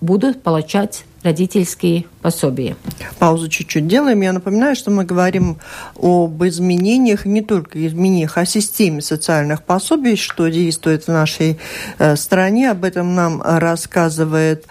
будут 0.00 0.42
получать 0.42 1.04
родительские 1.22 2.04
пособия. 2.20 2.76
Паузу 3.18 3.48
чуть-чуть 3.48 3.86
делаем. 3.86 4.20
Я 4.20 4.32
напоминаю, 4.32 4.76
что 4.76 4.90
мы 4.90 5.04
говорим 5.04 5.58
об 5.96 6.42
изменениях, 6.44 7.24
не 7.24 7.42
только 7.42 7.84
изменениях, 7.86 8.38
а 8.38 8.44
системе 8.44 9.00
социальных 9.00 9.62
пособий, 9.62 10.16
что 10.16 10.48
действует 10.48 11.04
в 11.04 11.08
нашей 11.08 11.58
э, 11.98 12.16
стране. 12.16 12.70
Об 12.70 12.84
этом 12.84 13.14
нам 13.14 13.42
рассказывает 13.42 14.66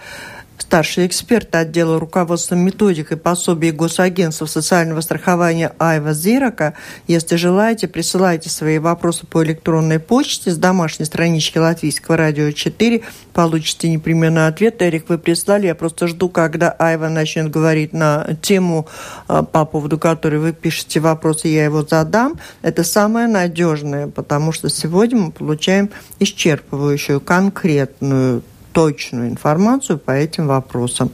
старший 0.62 1.06
эксперт 1.06 1.54
отдела 1.54 1.98
руководства 1.98 2.54
методик 2.54 3.12
и 3.12 3.16
пособий 3.16 3.72
Госагентства 3.72 4.46
социального 4.46 5.00
страхования 5.00 5.72
Айва 5.78 6.12
Зирака. 6.14 6.74
Если 7.06 7.36
желаете, 7.36 7.88
присылайте 7.88 8.48
свои 8.48 8.78
вопросы 8.78 9.26
по 9.26 9.44
электронной 9.44 9.98
почте 9.98 10.50
с 10.50 10.56
домашней 10.56 11.04
странички 11.04 11.58
Латвийского 11.58 12.16
радио 12.16 12.50
4. 12.52 13.02
Получите 13.32 13.90
непременно 13.90 14.46
ответ. 14.46 14.80
Эрик, 14.80 15.08
вы 15.08 15.18
прислали. 15.18 15.66
Я 15.66 15.74
просто 15.74 16.06
жду, 16.06 16.28
когда 16.28 16.70
Айва 16.70 17.08
начнет 17.08 17.50
говорить 17.50 17.92
на 17.92 18.36
тему, 18.40 18.86
а, 19.26 19.42
по 19.42 19.64
поводу 19.64 19.98
которой 19.98 20.38
вы 20.38 20.52
пишете 20.52 21.00
вопросы, 21.00 21.48
я 21.48 21.64
его 21.64 21.82
задам. 21.82 22.38
Это 22.62 22.84
самое 22.84 23.26
надежное, 23.26 24.06
потому 24.06 24.52
что 24.52 24.68
сегодня 24.68 25.18
мы 25.18 25.32
получаем 25.32 25.90
исчерпывающую, 26.20 27.18
конкретную 27.18 28.42
точную 28.72 29.28
информацию 29.28 29.98
по 29.98 30.12
этим 30.12 30.46
вопросам. 30.46 31.10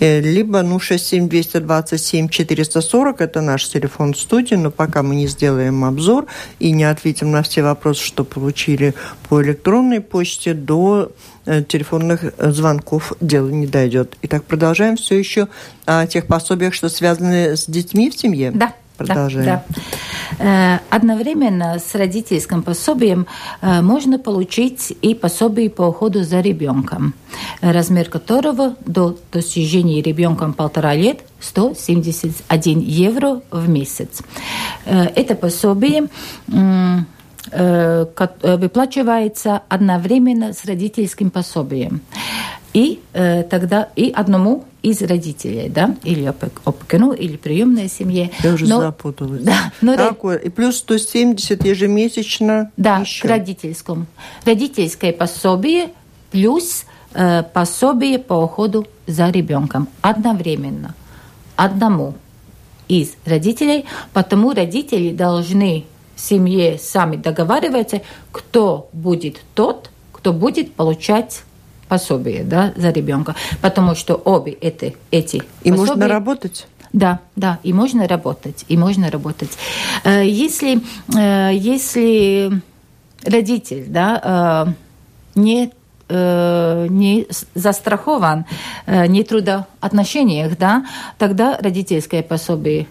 Э, 0.00 0.20
либо, 0.20 0.62
ну, 0.62 0.78
67227-440, 0.78 3.16
это 3.18 3.40
наш 3.40 3.68
телефон 3.68 4.14
в 4.14 4.18
студии, 4.18 4.56
но 4.56 4.70
пока 4.70 5.02
мы 5.02 5.16
не 5.16 5.26
сделаем 5.26 5.84
обзор 5.84 6.26
и 6.58 6.72
не 6.72 6.84
ответим 6.84 7.30
на 7.30 7.42
все 7.42 7.62
вопросы, 7.62 8.02
что 8.04 8.24
получили 8.24 8.94
по 9.28 9.42
электронной 9.42 10.00
почте, 10.00 10.54
до 10.54 11.12
э, 11.44 11.62
телефонных 11.62 12.24
э, 12.24 12.50
звонков 12.50 13.12
дело 13.20 13.48
не 13.48 13.66
дойдет. 13.66 14.16
Итак, 14.22 14.44
продолжаем 14.44 14.96
все 14.96 15.18
еще 15.18 15.48
о 15.84 16.06
тех 16.06 16.26
пособиях, 16.26 16.72
что 16.74 16.88
связаны 16.88 17.56
с 17.56 17.66
детьми 17.66 18.10
в 18.10 18.18
семье. 18.18 18.50
Да. 18.50 18.72
Продолжаем. 18.96 19.44
Да, 19.44 19.64
да. 20.38 20.80
Одновременно 20.90 21.78
с 21.78 21.94
родительским 21.94 22.62
пособием 22.62 23.26
э, 23.60 23.82
можно 23.82 24.18
получить 24.18 24.96
и 25.02 25.14
пособие 25.14 25.70
по 25.70 25.82
уходу 25.82 26.24
за 26.24 26.40
ребенком, 26.40 27.14
размер 27.60 28.08
которого 28.08 28.76
до 28.84 29.18
достижения 29.32 30.02
ребенком 30.02 30.52
полтора 30.52 30.94
лет 30.94 31.20
171 31.40 32.80
евро 32.80 33.42
в 33.50 33.68
месяц. 33.68 34.22
Э, 34.84 35.04
это 35.14 35.34
пособие 35.34 36.08
э, 36.52 38.06
выплачивается 38.42 39.62
одновременно 39.68 40.52
с 40.52 40.64
родительским 40.64 41.30
пособием. 41.30 42.00
И 42.72 43.00
тогда 43.12 43.88
и 43.94 44.10
одному 44.10 44.64
из 44.86 45.02
родителей, 45.02 45.68
да, 45.68 45.96
или 46.04 46.24
опекуну, 46.24 47.12
или 47.12 47.36
приемной 47.36 47.88
семье. 47.88 48.30
Я 48.44 48.54
уже 48.54 48.68
но, 48.68 48.80
запуталась. 48.80 49.42
Да, 49.42 49.72
но 49.80 49.96
Такое. 49.96 50.36
И 50.36 50.48
плюс 50.48 50.76
170 50.76 51.64
ежемесячно 51.64 52.70
Да, 52.76 52.98
еще. 52.98 53.26
к 53.26 53.28
родительскому. 53.28 54.06
Родительское 54.44 55.12
пособие 55.12 55.88
плюс 56.30 56.84
э, 57.14 57.42
пособие 57.52 58.20
по 58.20 58.34
уходу 58.34 58.86
за 59.08 59.30
ребенком 59.30 59.88
одновременно. 60.02 60.94
Одному 61.56 62.14
из 62.86 63.14
родителей, 63.24 63.86
потому 64.12 64.52
родители 64.52 65.12
должны 65.12 65.84
в 66.14 66.20
семье 66.20 66.78
сами 66.78 67.16
договариваться, 67.16 68.02
кто 68.30 68.88
будет 68.92 69.40
тот, 69.54 69.90
кто 70.12 70.32
будет 70.32 70.74
получать 70.74 71.42
пособие 71.88 72.44
да, 72.44 72.72
за 72.76 72.90
ребенка, 72.90 73.34
потому 73.60 73.94
что 73.94 74.14
обе 74.14 74.52
это, 74.52 74.92
эти 75.10 75.36
И 75.62 75.70
пособия, 75.70 75.76
можно 75.76 76.08
работать? 76.08 76.66
Да, 76.92 77.20
да, 77.36 77.58
и 77.62 77.72
можно 77.72 78.08
работать, 78.08 78.64
и 78.68 78.76
можно 78.76 79.10
работать. 79.10 79.50
Э, 80.04 80.26
если, 80.26 80.80
э, 81.14 81.54
если 81.54 82.62
родитель 83.24 83.86
да, 83.88 84.66
э, 84.66 84.72
не 85.34 85.72
не 86.08 87.26
застрахован, 87.56 88.44
не 88.86 89.24
трудоотношениях, 89.24 90.56
да, 90.56 90.86
тогда 91.18 91.58
родительское 91.60 92.22
пособие 92.22 92.86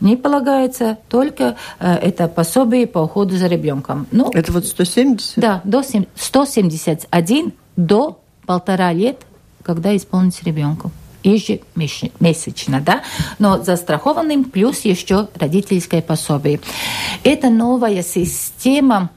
не 0.00 0.16
полагается, 0.16 0.98
только 1.08 1.56
это 1.78 2.28
пособие 2.28 2.86
по 2.86 2.98
уходу 2.98 3.38
за 3.38 3.46
ребенком. 3.46 4.06
Ну, 4.10 4.30
это 4.34 4.52
вот 4.52 4.66
170? 4.66 5.32
Да, 5.36 5.62
до 5.64 5.82
171 5.82 7.54
до 7.78 8.20
полтора 8.48 8.94
лет, 8.94 9.26
когда 9.62 9.94
исполнится 9.94 10.42
ребенку. 10.46 10.90
Ежемесячно, 11.22 12.80
да, 12.80 13.02
но 13.38 13.62
застрахованным 13.62 14.44
плюс 14.44 14.86
еще 14.86 15.28
родительское 15.34 16.00
пособие. 16.00 16.58
Это 17.24 17.50
новая 17.50 18.02
система, 18.02 19.10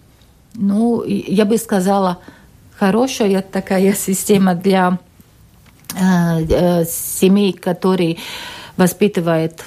ну, 0.54 1.04
я 1.06 1.46
бы 1.46 1.58
сказала, 1.58 2.18
хорошая 2.76 3.42
такая 3.42 3.94
система 3.94 4.54
для 4.54 5.00
э, 5.96 6.44
э, 6.50 6.86
семей, 6.86 7.54
которые 7.54 8.18
воспитывают 8.76 9.64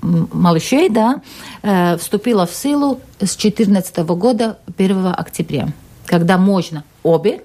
малышей, 0.00 0.88
да, 0.88 1.20
э, 1.62 1.96
вступила 1.96 2.46
в 2.46 2.52
силу 2.52 3.00
с 3.20 3.36
2014 3.36 3.98
года 3.98 4.58
1 4.76 5.14
октября, 5.16 5.68
когда 6.06 6.38
можно 6.38 6.82
обе 7.04 7.42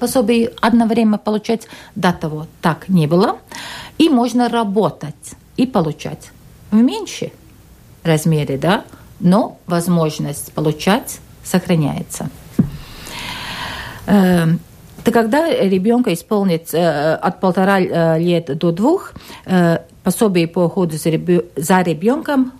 пособий 0.00 0.50
одно 0.60 0.86
время 0.86 1.18
получать, 1.18 1.68
до 1.94 2.12
того 2.12 2.46
так 2.60 2.88
не 2.88 3.06
было. 3.06 3.38
И 3.98 4.08
можно 4.08 4.48
работать 4.48 5.34
и 5.56 5.66
получать 5.66 6.30
в 6.70 6.76
меньшем 6.76 7.30
размере, 8.02 8.58
да, 8.58 8.84
но 9.20 9.58
возможность 9.66 10.52
получать 10.52 11.18
сохраняется. 11.44 12.30
Э, 14.06 14.46
то 15.04 15.12
когда 15.12 15.48
ребенка 15.48 16.12
исполнит 16.12 16.72
э, 16.74 17.14
от 17.14 17.40
полтора 17.40 17.78
лет 18.18 18.56
до 18.58 18.72
двух, 18.72 19.14
пособие 20.02 20.48
по 20.48 20.60
уходу 20.60 20.96
за 20.96 21.10
ребенком 21.10 22.52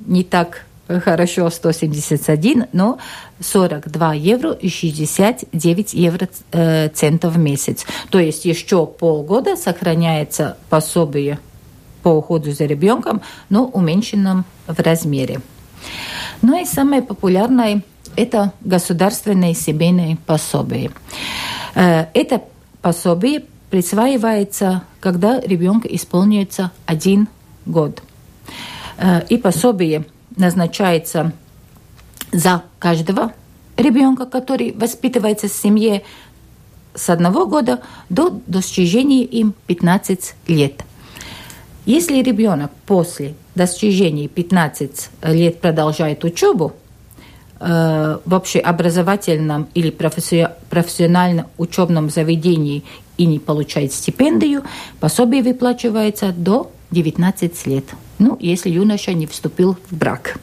не 0.00 0.24
так 0.24 0.66
хорошо 0.88 1.48
171, 1.50 2.66
но 2.72 2.98
42 3.40 4.14
евро 4.14 4.52
и 4.52 4.68
69 4.68 5.94
евро 5.94 6.28
э, 6.52 6.88
центов 6.90 7.34
в 7.34 7.38
месяц. 7.38 7.86
То 8.10 8.18
есть 8.18 8.44
еще 8.44 8.86
полгода 8.86 9.56
сохраняется 9.56 10.56
пособие 10.68 11.38
по 12.02 12.10
уходу 12.10 12.52
за 12.52 12.66
ребенком, 12.66 13.22
но 13.48 13.64
уменьшенном 13.64 14.44
в 14.66 14.78
размере. 14.78 15.40
Ну 16.42 16.60
и 16.60 16.64
самое 16.64 17.02
популярное– 17.02 17.82
это 18.16 18.52
государственные 18.60 19.54
семейные 19.54 20.18
пособия. 20.26 20.90
Э, 21.74 22.06
это 22.12 22.42
пособие 22.82 23.44
присваивается, 23.70 24.82
когда 25.00 25.40
ребенку 25.40 25.88
исполняется 25.90 26.70
один 26.84 27.28
год. 27.64 28.02
Э, 28.98 29.22
и 29.30 29.38
пособие– 29.38 30.04
назначается 30.36 31.32
за 32.32 32.62
каждого 32.78 33.32
ребенка, 33.76 34.26
который 34.26 34.72
воспитывается 34.72 35.48
в 35.48 35.52
семье 35.52 36.02
с 36.94 37.10
одного 37.10 37.46
года 37.46 37.80
до 38.08 38.40
достижения 38.46 39.24
им 39.24 39.54
15 39.66 40.34
лет. 40.48 40.84
Если 41.86 42.22
ребенок 42.22 42.70
после 42.86 43.34
достижения 43.54 44.28
15 44.28 45.10
лет 45.24 45.60
продолжает 45.60 46.24
учебу 46.24 46.72
э, 47.60 48.18
в 48.24 48.34
общеобразовательном 48.34 49.68
или 49.74 49.90
профессиональном 49.90 51.46
учебном 51.58 52.10
заведении 52.10 52.84
и 53.18 53.26
не 53.26 53.38
получает 53.38 53.92
стипендию, 53.92 54.62
пособие 54.98 55.42
выплачивается 55.42 56.32
до 56.32 56.70
19 56.90 57.66
лет 57.66 57.84
ну, 58.18 58.36
если 58.40 58.70
юноша 58.70 59.12
не 59.12 59.26
вступил 59.26 59.76
в 59.90 59.96
брак. 59.96 60.38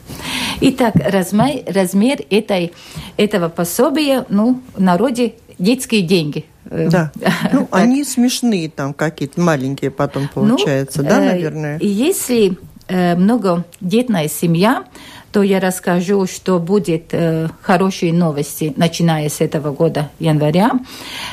Итак, 0.60 0.94
размер, 0.96 1.62
размер 1.66 2.20
этой, 2.30 2.72
этого 3.16 3.48
пособия, 3.48 4.26
ну, 4.28 4.60
в 4.74 4.80
народе 4.80 5.34
детские 5.58 6.02
деньги. 6.02 6.44
Да. 6.64 7.12
Ну, 7.52 7.68
они 7.70 8.04
смешные 8.04 8.68
там 8.70 8.94
какие-то, 8.94 9.40
маленькие 9.40 9.90
потом 9.90 10.28
получается, 10.32 11.02
ну, 11.02 11.08
да, 11.08 11.18
наверное? 11.18 11.78
Если 11.80 12.56
э, 12.88 13.14
многодетная 13.16 14.28
семья, 14.28 14.84
то 15.32 15.42
я 15.42 15.60
расскажу, 15.60 16.26
что 16.26 16.58
будет 16.58 17.06
э, 17.12 17.48
хорошие 17.62 18.12
новости, 18.12 18.74
начиная 18.76 19.28
с 19.28 19.40
этого 19.40 19.72
года, 19.72 20.10
января, 20.18 20.72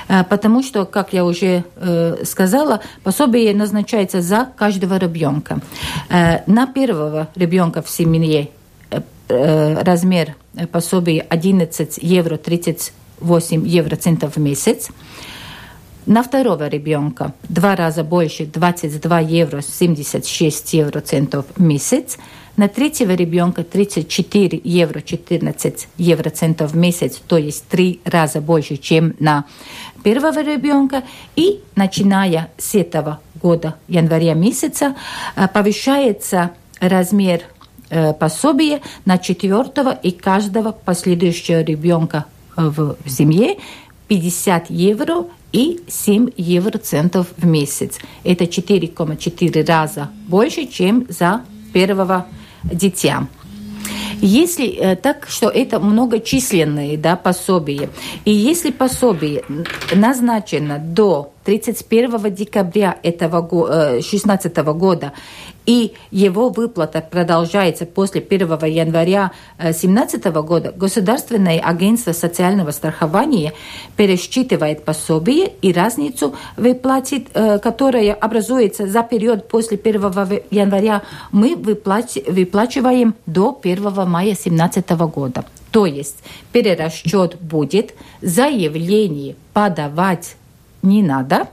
э, 0.07 0.23
потому 0.23 0.63
что, 0.63 0.85
как 0.85 1.12
я 1.13 1.25
уже 1.25 1.65
э, 1.75 2.23
сказала, 2.25 2.81
пособие 3.03 3.53
назначается 3.53 4.21
за 4.21 4.47
каждого 4.55 4.97
ребенка. 4.97 5.59
Э, 6.09 6.39
на 6.47 6.65
первого 6.65 7.27
ребенка 7.35 7.81
в 7.81 7.89
семье 7.89 8.49
э, 8.89 9.01
э 9.27 9.83
размер 9.83 10.35
пособия 10.71 11.25
11 11.29 11.99
евро 12.01 12.38
38 12.38 13.67
евро 13.67 13.95
центов 13.97 14.38
в 14.38 14.39
месяц. 14.39 14.89
На 16.05 16.23
второго 16.23 16.67
ребенка 16.67 17.33
два 17.49 17.75
раза 17.75 18.03
больше 18.03 18.45
22 18.45 19.19
евро 19.19 19.62
76 19.62 20.73
евро 20.73 21.01
центов 21.01 21.45
в 21.55 21.62
месяц. 21.62 22.17
На 22.60 22.67
третьего 22.67 23.13
ребенка 23.13 23.63
34 23.63 24.60
евро 24.65 25.00
14 25.00 25.88
евроцентов 25.98 26.74
в 26.74 26.76
месяц, 26.76 27.22
то 27.26 27.38
есть 27.38 27.63
три 27.69 28.02
раза 28.04 28.41
больше, 28.41 28.76
чем 28.76 29.15
на 29.19 29.45
первого 30.04 30.43
ребенка. 30.43 31.04
И 31.38 31.62
начиная 31.78 32.52
с 32.58 32.76
этого 32.76 33.22
года, 33.41 33.76
января 33.88 34.34
месяца, 34.34 34.98
э, 35.38 35.48
повышается 35.48 36.52
размер 36.82 37.43
э, 37.89 38.12
пособия 38.12 38.82
на 39.06 39.17
четвертого 39.17 39.91
и 39.91 40.12
каждого 40.12 40.74
последующего 40.74 41.62
ребенка 41.62 42.26
в 42.58 42.98
семье 43.08 43.56
50 44.10 44.69
евро 44.69 45.28
и 45.54 45.80
7 45.88 46.32
евроцентов 46.36 47.28
в 47.38 47.45
месяц. 47.45 48.00
Это 48.26 48.43
4,4 48.43 49.65
раза 49.65 50.10
больше, 50.28 50.65
чем 50.65 51.06
за 51.08 51.43
первого 51.72 52.26
дитя. 52.63 53.28
Если 54.22 54.76
э, 54.76 54.95
так, 54.95 55.28
что 55.30 55.50
это 55.50 55.80
многочисленные 55.80 56.98
да, 56.98 57.15
пособия, 57.15 57.89
и 58.26 58.32
если 58.32 58.72
пособие 58.72 59.43
назначено 59.93 60.78
до 60.78 61.32
31 61.49 62.31
декабря 62.35 62.99
этого 63.01 63.41
2016 63.41 64.55
э, 64.55 64.63
года, 64.73 65.13
и 65.65 65.93
его 66.12 66.49
выплата 66.49 67.01
продолжается 67.01 67.88
после 67.88 68.21
1 68.21 68.65
января 68.65 69.31
2017 69.57 70.25
э, 70.27 70.31
года, 70.43 70.71
Государственное 70.71 71.59
агентство 71.59 72.12
социального 72.12 72.69
страхования 72.69 73.53
пересчитывает 73.97 74.85
пособие 74.85 75.51
и 75.63 75.73
разницу 75.73 76.35
выплатит, 76.55 77.29
э, 77.33 77.57
которая 77.57 78.13
образуется 78.13 78.85
за 78.85 79.01
период 79.01 79.47
после 79.47 79.79
1 79.83 80.01
января, 80.51 81.01
мы 81.31 81.55
выплачиваем 81.55 83.15
до 83.25 83.59
1 83.59 84.07
мая 84.07 84.35
2017 84.35 84.91
года. 84.91 85.45
То 85.71 85.88
есть 85.88 86.17
перерасчет 86.51 87.38
будет, 87.41 87.95
заявление 88.21 89.35
подавать 89.53 90.35
не 90.81 91.03
надо, 91.03 91.47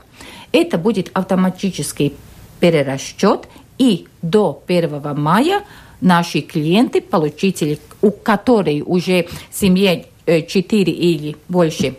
это 0.51 0.77
будет 0.77 1.11
автоматический 1.13 2.15
перерасчет, 2.59 3.47
и 3.77 4.07
до 4.21 4.63
1 4.67 5.19
мая 5.19 5.63
наши 6.01 6.41
клиенты, 6.41 7.01
получители, 7.01 7.79
у 8.01 8.11
которых 8.11 8.87
уже 8.87 9.27
семье 9.51 10.05
4 10.25 10.91
или 10.91 11.37
больше 11.47 11.95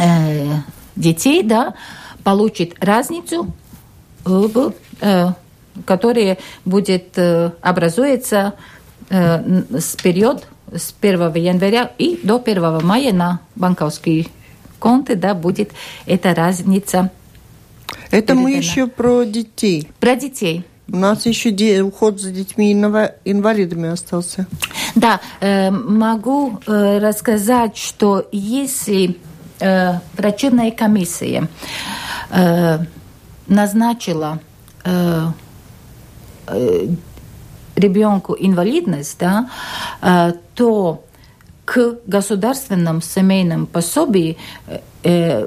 э, 0.00 0.46
детей, 0.96 1.42
да, 1.42 1.74
получит 2.22 2.74
разницу, 2.82 3.52
в, 4.24 4.72
э, 5.00 5.26
которая 5.84 6.38
будет 6.64 7.16
э, 7.16 7.50
образуется 7.60 8.54
э, 9.10 9.62
с 9.78 9.96
период 9.96 10.46
с 10.72 10.94
1 11.00 11.34
января 11.34 11.92
и 11.98 12.18
до 12.22 12.42
1 12.44 12.84
мая 12.84 13.12
на 13.12 13.40
банковский 13.54 14.28
конты, 14.84 15.16
да, 15.16 15.34
будет 15.34 15.70
эта 16.06 16.34
разница. 16.34 17.10
Это 18.10 18.34
передана. 18.34 18.40
мы 18.42 18.50
еще 18.52 18.86
про 18.86 19.24
детей. 19.24 19.88
Про 19.98 20.14
детей. 20.14 20.64
У 20.92 20.96
нас 20.96 21.24
еще 21.26 21.50
де- 21.50 21.82
уход 21.82 22.20
за 22.20 22.30
детьми 22.30 22.70
инвалидами 23.24 23.88
остался. 23.88 24.46
Да, 24.94 25.20
э, 25.40 25.70
могу 25.70 26.60
э, 26.66 26.98
рассказать, 26.98 27.76
что 27.78 28.28
если 28.32 29.16
э, 29.60 29.94
врачебная 30.18 30.70
комиссия 30.70 31.48
э, 32.30 32.78
назначила 33.48 34.38
э, 34.84 35.26
э, 36.48 36.88
ребенку 37.76 38.36
инвалидность, 38.38 39.16
да, 39.18 39.48
э, 40.02 40.32
то 40.54 41.02
к 41.64 41.98
государственным 42.06 43.02
семейным 43.02 43.66
пособии 43.66 44.36
э, 44.66 44.80
э, 45.02 45.46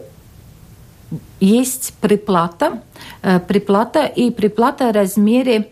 есть 1.39 1.93
приплата, 2.01 2.81
э, 3.21 3.39
приплата 3.39 4.05
и 4.05 4.31
приплата 4.31 4.89
в 4.89 4.95
размере 4.95 5.71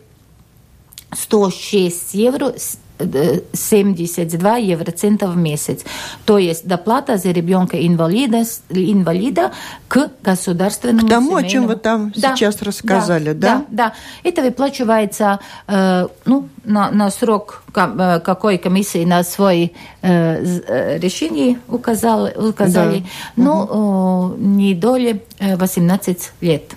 106 1.13 2.13
евро 2.13 2.53
72 2.97 4.57
евроцента 4.57 5.27
в 5.27 5.37
месяц. 5.37 5.83
То 6.25 6.37
есть 6.37 6.67
доплата 6.67 7.17
за 7.17 7.31
ребенка 7.31 7.77
инвалида, 7.85 8.43
инвалида 8.69 9.51
к 9.87 10.11
государственному 10.23 11.07
К 11.07 11.09
тому, 11.09 11.39
семейному... 11.39 11.47
о 11.47 11.49
чем 11.49 11.67
вы 11.67 11.75
там 11.75 12.13
да, 12.15 12.35
сейчас 12.35 12.61
рассказали, 12.61 13.33
да? 13.33 13.57
Да, 13.57 13.65
да. 13.69 13.93
Это 14.23 14.41
выплачивается 14.41 15.39
э, 15.67 16.07
ну, 16.25 16.49
на, 16.63 16.91
на 16.91 17.11
срок 17.11 17.63
э, 17.75 18.19
какой 18.23 18.57
комиссии 18.57 19.05
на 19.05 19.23
свой 19.23 19.73
э, 20.01 20.61
э 20.67 20.99
решение 20.99 21.59
указали, 21.67 22.33
указали 22.35 22.99
да. 23.35 23.43
но 23.43 23.63
угу. 23.63 24.35
э, 24.35 24.45
не 24.45 24.73
доли 24.73 25.23
18 25.39 26.31
лет. 26.41 26.75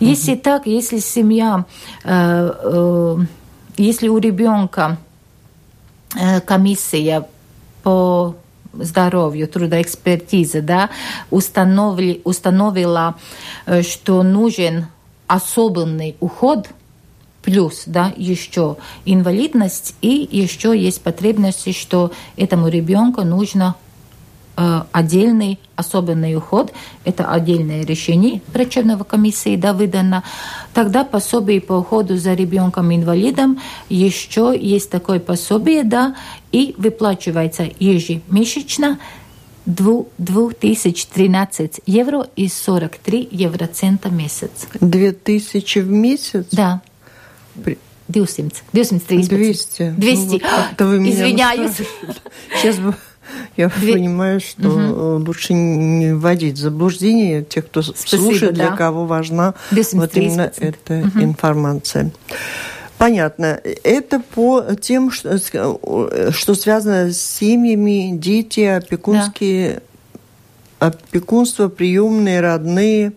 Если 0.00 0.32
угу. 0.32 0.40
так, 0.40 0.66
если 0.66 0.98
семья 0.98 1.64
э, 2.04 2.52
э, 2.64 3.16
если 3.76 4.08
у 4.08 4.18
ребенка 4.18 4.98
э, 6.18 6.40
комиссия 6.40 7.26
по 7.82 8.36
здоровью, 8.72 9.48
трудоэкспертиза, 9.48 10.62
да, 10.62 10.90
установили, 11.30 12.20
установила, 12.24 13.16
э, 13.66 13.82
что 13.82 14.22
нужен 14.22 14.86
особенный 15.26 16.16
уход, 16.20 16.68
плюс, 17.42 17.84
да, 17.86 18.12
еще 18.16 18.76
инвалидность, 19.04 19.96
и 20.00 20.28
еще 20.30 20.78
есть 20.78 21.02
потребность, 21.02 21.74
что 21.76 22.12
этому 22.36 22.68
ребенку 22.68 23.22
нужно 23.22 23.74
отдельный 24.54 25.58
особенный 25.76 26.36
уход, 26.36 26.72
это 27.04 27.30
отдельное 27.30 27.84
решение 27.84 28.42
врачебного 28.52 29.04
комиссии 29.04 29.56
да, 29.56 29.72
выдано, 29.72 30.24
тогда 30.74 31.04
пособие 31.04 31.60
по 31.60 31.74
уходу 31.74 32.16
за 32.16 32.34
ребенком-инвалидом 32.34 33.60
еще 33.88 34.52
есть 34.58 34.90
такое 34.90 35.20
пособие, 35.20 35.84
да, 35.84 36.16
и 36.50 36.74
выплачивается 36.76 37.68
ежемесячно 37.78 38.98
2013 39.64 41.80
евро 41.86 42.26
и 42.36 42.48
43 42.48 43.28
евроцента 43.30 44.08
в 44.08 44.12
месяц. 44.12 44.50
2000 44.80 45.78
в 45.78 45.88
месяц? 45.88 46.46
Да. 46.50 46.82
При... 47.62 47.78
200. 48.08 48.52
230. 48.72 49.28
200. 49.28 49.94
200. 49.96 50.42
Ну, 50.78 50.86
вот 50.86 51.08
Извиняюсь. 51.08 51.76
Сейчас 52.60 52.76
бы 52.76 52.94
я 53.56 53.68
Две... 53.68 53.94
понимаю, 53.94 54.40
что 54.40 54.68
угу. 54.68 55.24
лучше 55.26 55.52
не 55.54 56.14
вводить 56.14 56.58
в 56.58 56.60
заблуждение 56.60 57.44
тех, 57.44 57.66
кто 57.66 57.82
Спасибо, 57.82 58.22
слушает, 58.22 58.54
да. 58.54 58.68
для 58.68 58.76
кого 58.76 59.06
важна 59.06 59.54
вот 59.70 60.16
именно 60.16 60.52
эта 60.58 60.94
угу. 60.94 61.22
информация. 61.22 62.12
Понятно. 62.98 63.60
Это 63.82 64.20
по 64.20 64.62
тем, 64.80 65.10
что, 65.10 65.36
что 65.38 66.54
связано 66.54 67.12
с 67.12 67.20
семьями, 67.20 68.16
дети, 68.16 68.60
опекунские, 68.60 69.82
да. 70.78 70.86
опекунство, 70.86 71.68
приемные, 71.68 72.40
родные. 72.40 73.12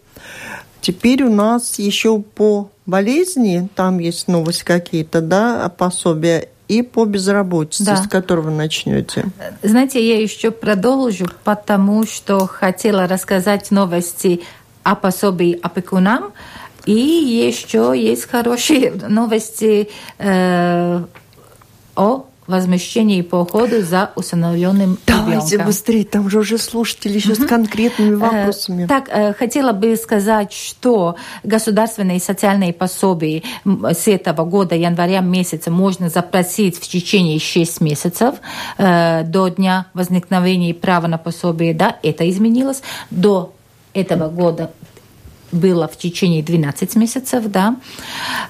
Теперь 0.82 1.24
у 1.24 1.32
нас 1.32 1.78
еще 1.78 2.20
по 2.20 2.72
болезни, 2.86 3.70
там 3.76 4.00
есть 4.00 4.28
новости 4.28 4.64
какие-то, 4.64 5.22
да, 5.22 5.70
пособия 5.70 6.50
и 6.68 6.82
по 6.82 7.06
безработице, 7.06 7.86
да. 7.86 7.98
с 7.98 8.08
которого 8.08 8.50
начнете. 8.50 9.26
Знаете, 9.62 10.06
я 10.06 10.22
еще 10.22 10.52
продолжу, 10.52 11.28
потому 11.44 12.06
что 12.06 12.48
хотела 12.48 13.08
рассказать 13.08 13.72
новости 13.72 14.42
о 14.84 14.96
пособии 14.96 15.60
опекунам. 15.62 16.34
И 16.86 16.92
еще 16.92 17.94
есть 17.96 18.30
хорошие 18.30 18.92
новости 18.92 19.90
э, 20.20 21.04
о 21.96 22.26
возмещении 22.48 23.22
по 23.22 23.38
уходу 23.38 23.82
за 23.82 24.12
усыновленным 24.16 24.98
Давайте 25.06 25.48
ребенком. 25.48 25.68
быстрее, 25.68 26.06
там 26.06 26.30
же 26.30 26.40
уже 26.40 26.58
слушатели 26.58 27.14
еще 27.14 27.34
угу. 27.34 27.44
с 27.44 27.46
конкретными 27.46 28.14
э, 28.14 28.18
вопросами. 28.18 28.86
Так, 28.86 29.10
э, 29.10 29.34
хотела 29.34 29.72
бы 29.72 29.96
сказать, 29.96 30.54
что 30.54 31.16
государственные 31.44 32.20
социальные 32.20 32.74
пособия 32.74 33.44
с 33.66 34.08
этого 34.08 34.46
года, 34.46 34.76
января 34.76 35.22
месяца, 35.22 35.72
можно 35.72 36.10
запросить 36.10 36.78
в 36.78 36.88
течение 36.88 37.40
6 37.40 37.82
месяцев 37.82 38.36
э, 38.78 39.24
до 39.24 39.48
дня 39.48 39.88
возникновения 39.94 40.74
права 40.74 41.08
на 41.08 41.18
пособие. 41.18 41.74
Да, 41.74 41.98
это 42.04 42.30
изменилось. 42.30 42.82
До 43.10 43.54
этого 43.94 44.30
года 44.30 44.72
было 45.56 45.88
в 45.88 45.98
течение 45.98 46.44
12 46.44 46.96
месяцев, 46.96 47.46
да. 47.48 47.76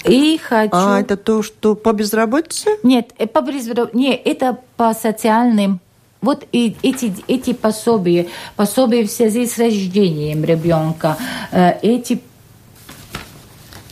И 0.03 0.39
хочу... 0.43 0.71
А 0.73 0.99
это 0.99 1.17
то, 1.17 1.43
что 1.43 1.75
по 1.75 1.93
безработице? 1.93 2.71
Нет, 2.83 3.11
э, 3.17 3.27
по 3.27 3.41
безработице, 3.41 3.97
нет, 3.97 4.21
это 4.25 4.57
по 4.77 4.93
социальным 4.93 5.79
Вот 6.21 6.45
и 6.51 6.75
эти, 6.81 7.13
эти 7.27 7.53
пособия, 7.53 8.27
пособия 8.55 9.05
в 9.05 9.11
связи 9.11 9.45
с 9.45 9.57
рождением 9.59 10.43
ребенка, 10.43 11.17
э, 11.51 11.79
эти 11.81 12.21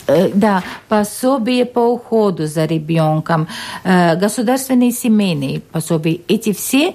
Э, 0.05 0.29
да, 0.33 0.63
пособие 0.89 1.65
по 1.65 1.79
уходу 1.79 2.45
за 2.45 2.65
ребенком, 2.65 3.47
государственные 3.83 4.91
семейные 4.91 5.61
пособия, 5.61 6.19
эти 6.27 6.51
все 6.51 6.93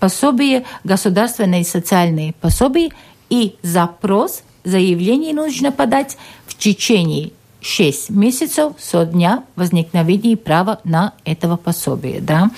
пособия, 0.00 0.64
государственные 0.84 1.64
социальные 1.64 2.34
пособия 2.40 2.90
и 3.30 3.54
запрос, 3.62 4.42
заявление 4.64 5.34
нужно 5.34 5.72
подать 5.72 6.16
в 6.46 6.56
течение 6.56 7.30
6 7.60 8.10
месяцев 8.10 8.72
со 8.78 9.06
дня 9.06 9.44
возникновения 9.56 10.36
права 10.36 10.80
на 10.84 11.12
этого 11.24 11.56
пособия. 11.56 12.20
Да? 12.20 12.50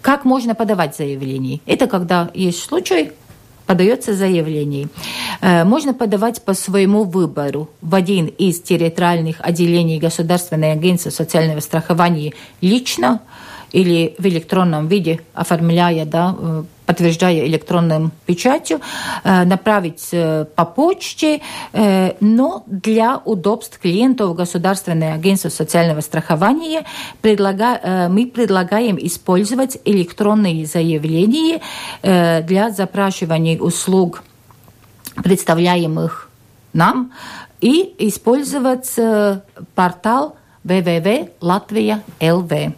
Как 0.00 0.24
можно 0.24 0.54
подавать 0.54 0.96
заявление? 0.96 1.60
Это 1.66 1.86
когда 1.86 2.30
есть 2.34 2.62
случай, 2.62 3.12
подается 3.66 4.14
заявление. 4.14 4.88
Э, 5.40 5.64
можно 5.64 5.94
подавать 5.94 6.42
по 6.42 6.54
своему 6.54 7.04
выбору 7.04 7.70
в 7.80 7.94
один 7.94 8.26
из 8.26 8.60
территориальных 8.60 9.36
отделений 9.40 9.98
Государственной 9.98 10.72
агентства 10.72 11.10
социального 11.10 11.60
страхования 11.60 12.32
лично 12.60 13.20
или 13.72 14.14
в 14.18 14.26
электронном 14.26 14.88
виде, 14.88 15.20
оформляя, 15.34 16.04
да, 16.04 16.36
э, 16.38 16.64
подтверждая 16.86 17.46
электронным 17.46 18.12
печатью, 18.26 18.80
э, 19.22 19.44
направить 19.44 20.10
по 20.54 20.64
почте, 20.64 21.40
но 22.20 22.62
для 22.66 23.20
удобств 23.24 23.78
клиентов 23.78 24.36
Государственное 24.36 25.14
агентство 25.14 25.48
социального 25.48 26.00
страхования 26.00 26.84
предлага, 27.20 28.08
мы 28.10 28.26
предлагаем 28.26 28.98
использовать 29.00 29.78
электронные 29.84 30.66
заявления 30.66 31.60
для 32.02 32.70
запрашивания 32.70 33.58
услуг 33.58 34.22
представляемых 35.22 36.30
нам, 36.72 37.12
и 37.64 37.94
использовать 37.98 38.92
э, 38.98 39.40
портал 39.74 40.36
www.latvia.lv. 40.64 42.74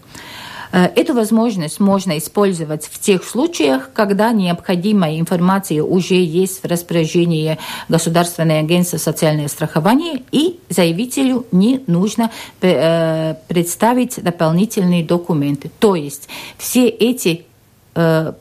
Э, 0.77 0.91
эту 0.95 1.15
возможность 1.15 1.81
можно 1.81 2.19
использовать 2.19 2.85
в 2.85 3.01
тех 3.01 3.25
случаях, 3.25 3.91
когда 3.95 4.33
необходимая 4.33 5.19
информация 5.19 5.83
уже 5.83 6.17
есть 6.17 6.63
в 6.63 6.67
распоряжении 6.67 7.59
Государственной 7.89 8.59
агентства 8.59 8.99
социального 8.99 9.49
страхования, 9.49 10.23
и 10.33 10.61
заявителю 10.69 11.47
не 11.51 11.83
нужно 11.87 12.31
э, 12.61 13.37
представить 13.49 14.23
дополнительные 14.23 15.03
документы. 15.03 15.71
То 15.79 15.95
есть 15.95 16.29
все 16.59 16.89
эти 16.89 17.47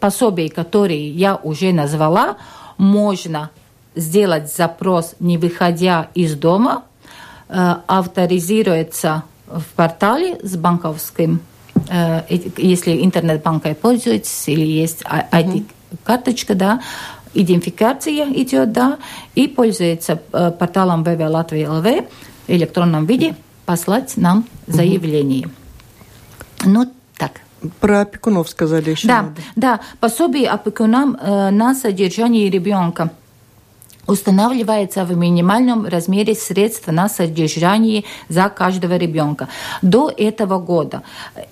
пособия, 0.02 0.50
которые 0.50 1.10
я 1.12 1.38
уже 1.38 1.72
назвала, 1.72 2.36
можно 2.78 3.52
сделать 3.96 4.54
запрос, 4.54 5.16
не 5.22 5.38
выходя 5.38 6.10
из 6.14 6.36
дома, 6.36 6.84
э, 7.48 7.76
авторизируется 7.88 9.24
в 9.48 9.64
портале 9.78 10.38
с 10.44 10.58
банковским, 10.58 11.36
э, 11.36 11.55
если 12.58 13.04
интернет-банкой 13.04 13.76
пользуетесь 13.76 14.48
или 14.48 14.66
есть 14.66 15.04
ID-карточка, 15.04 16.56
да, 16.56 16.82
идентификация 17.34 18.32
идет, 18.34 18.72
да, 18.72 18.98
и 19.36 19.48
пользуется 19.48 20.22
э, 20.32 20.52
порталом 20.52 21.04
ЛВ 21.68 21.86
в 21.86 22.04
электронном 22.48 23.06
виде 23.06 23.36
послать 23.66 24.18
нам 24.18 24.46
заявление. 24.68 25.50
Ну, 26.64 26.92
так. 27.18 27.42
Про 27.80 28.02
опекунов 28.02 28.50
сказали 28.50 28.92
еще. 28.92 29.08
Да, 29.08 29.22
надо. 29.22 29.42
да, 29.56 29.80
пособие 30.00 30.50
опекунам 30.50 31.18
э, 31.20 31.50
на 31.50 31.76
содержание 31.76 32.50
ребенка– 32.50 33.12
устанавливается 34.08 35.06
в 35.06 35.16
минимальном 35.16 35.86
размере 35.86 36.36
средств 36.36 36.88
на 36.88 37.10
содержание 37.10 38.04
за 38.30 38.50
каждого 38.50 38.98
ребенка. 38.98 39.48
До 39.82 40.12
этого 40.16 40.60
года 40.60 41.04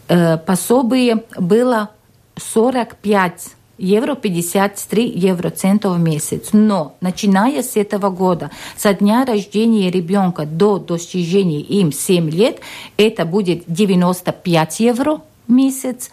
э, 0.08 0.38
пособие 0.38 1.24
было 1.38 1.90
45 2.38 3.56
евро 3.78 4.16
53 4.16 5.08
евроцентов 5.08 5.98
в 5.98 6.00
месяц. 6.00 6.50
Но 6.54 6.96
начиная 7.02 7.64
с 7.64 7.76
этого 7.76 8.10
года, 8.10 8.52
со 8.78 8.94
дня 8.94 9.26
рождения 9.26 9.90
ребенка 9.90 10.46
до 10.46 10.78
достижения 10.78 11.62
им 11.62 11.92
7 11.92 12.30
лет, 12.30 12.60
это 12.98 13.26
будет 13.26 13.64
95 13.68 14.80
евро 14.80 15.22
в 15.48 15.52
месяц. 15.52 16.12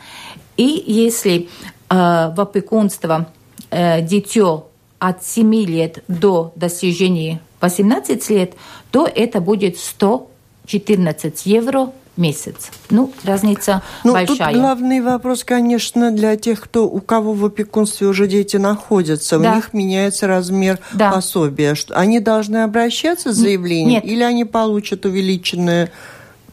И 0.56 0.84
если 0.86 1.48
э, 1.88 2.32
в 2.34 2.40
опекунство 2.40 3.28
э, 3.70 4.02
дитё 4.02 4.69
от 5.00 5.24
7 5.24 5.52
лет 5.64 6.04
до 6.06 6.52
достижения 6.54 7.40
18 7.60 8.30
лет, 8.30 8.52
то 8.92 9.08
это 9.12 9.40
будет 9.40 9.78
114 9.78 11.46
евро 11.46 11.90
месяц. 12.16 12.70
Ну, 12.90 13.12
разница 13.24 13.82
ну, 14.04 14.12
большая. 14.12 14.52
Тут 14.52 14.60
главный 14.60 15.00
вопрос, 15.00 15.42
конечно, 15.42 16.10
для 16.12 16.36
тех, 16.36 16.60
кто, 16.60 16.86
у 16.86 17.00
кого 17.00 17.32
в 17.32 17.44
опекунстве 17.46 18.06
уже 18.06 18.28
дети 18.28 18.58
находятся. 18.58 19.38
Да. 19.38 19.52
У 19.52 19.56
них 19.56 19.72
меняется 19.72 20.26
размер 20.26 20.78
да. 20.92 21.10
пособия. 21.10 21.74
Они 21.90 22.20
должны 22.20 22.58
обращаться 22.58 23.32
с 23.32 23.36
заявлением 23.36 24.02
Нет. 24.02 24.04
или 24.04 24.22
они 24.22 24.44
получат 24.44 25.06
увеличенное 25.06 25.90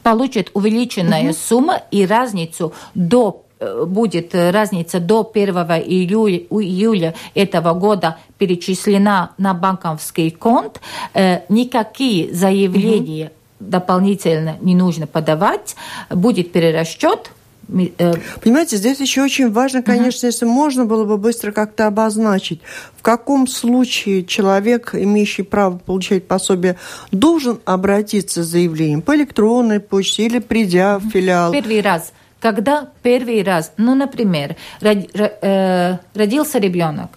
получат 0.04 0.52
увеличенная 0.54 1.32
угу. 1.32 1.38
сумма 1.38 1.82
и 1.92 2.06
разницу 2.06 2.72
до 2.96 3.44
будет 3.60 4.36
э, 4.36 4.52
разница 4.52 5.00
до 5.00 5.30
1 5.34 5.56
июля, 5.56 6.38
июля 6.38 7.16
этого 7.34 7.74
года 7.74 8.18
перечислена 8.38 9.32
на 9.38 9.54
банковский 9.54 10.32
конт, 10.32 10.80
э, 11.14 11.42
никакие 11.50 12.34
заявления 12.34 13.26
угу. 13.60 13.70
дополнительно 13.72 14.58
не 14.62 14.76
нужно 14.76 15.08
подавать, 15.08 15.76
будет 16.10 16.52
перерасчет, 16.52 17.32
Понимаете, 17.68 18.78
здесь 18.78 19.02
еще 19.02 19.24
очень 19.24 19.52
важно, 19.52 19.84
конечно, 19.84 20.26
uh-huh. 20.26 20.32
если 20.32 20.46
можно 20.46 20.86
было 20.86 21.04
бы 21.04 21.18
быстро 21.18 21.52
как-то 21.52 21.88
обозначить, 21.88 22.62
в 22.96 23.02
каком 23.02 23.46
случае 23.46 24.24
человек, 24.24 24.96
имеющий 24.96 25.44
право 25.44 25.78
получать 25.78 26.28
пособие, 26.28 26.78
должен 27.12 27.60
обратиться 27.66 28.44
с 28.44 28.48
заявлением 28.48 29.02
по 29.02 29.14
электронной 29.18 29.82
почте 29.82 30.28
или 30.28 30.40
придя 30.40 30.98
в 31.00 31.10
филиал. 31.10 31.52
Первый 31.52 31.82
раз 31.82 32.14
когда 32.40 32.90
первый 33.02 33.44
раз, 33.44 33.72
ну, 33.78 33.96
например, 33.96 34.56
э, 34.82 35.98
родился 36.14 36.60
ребенок, 36.60 37.10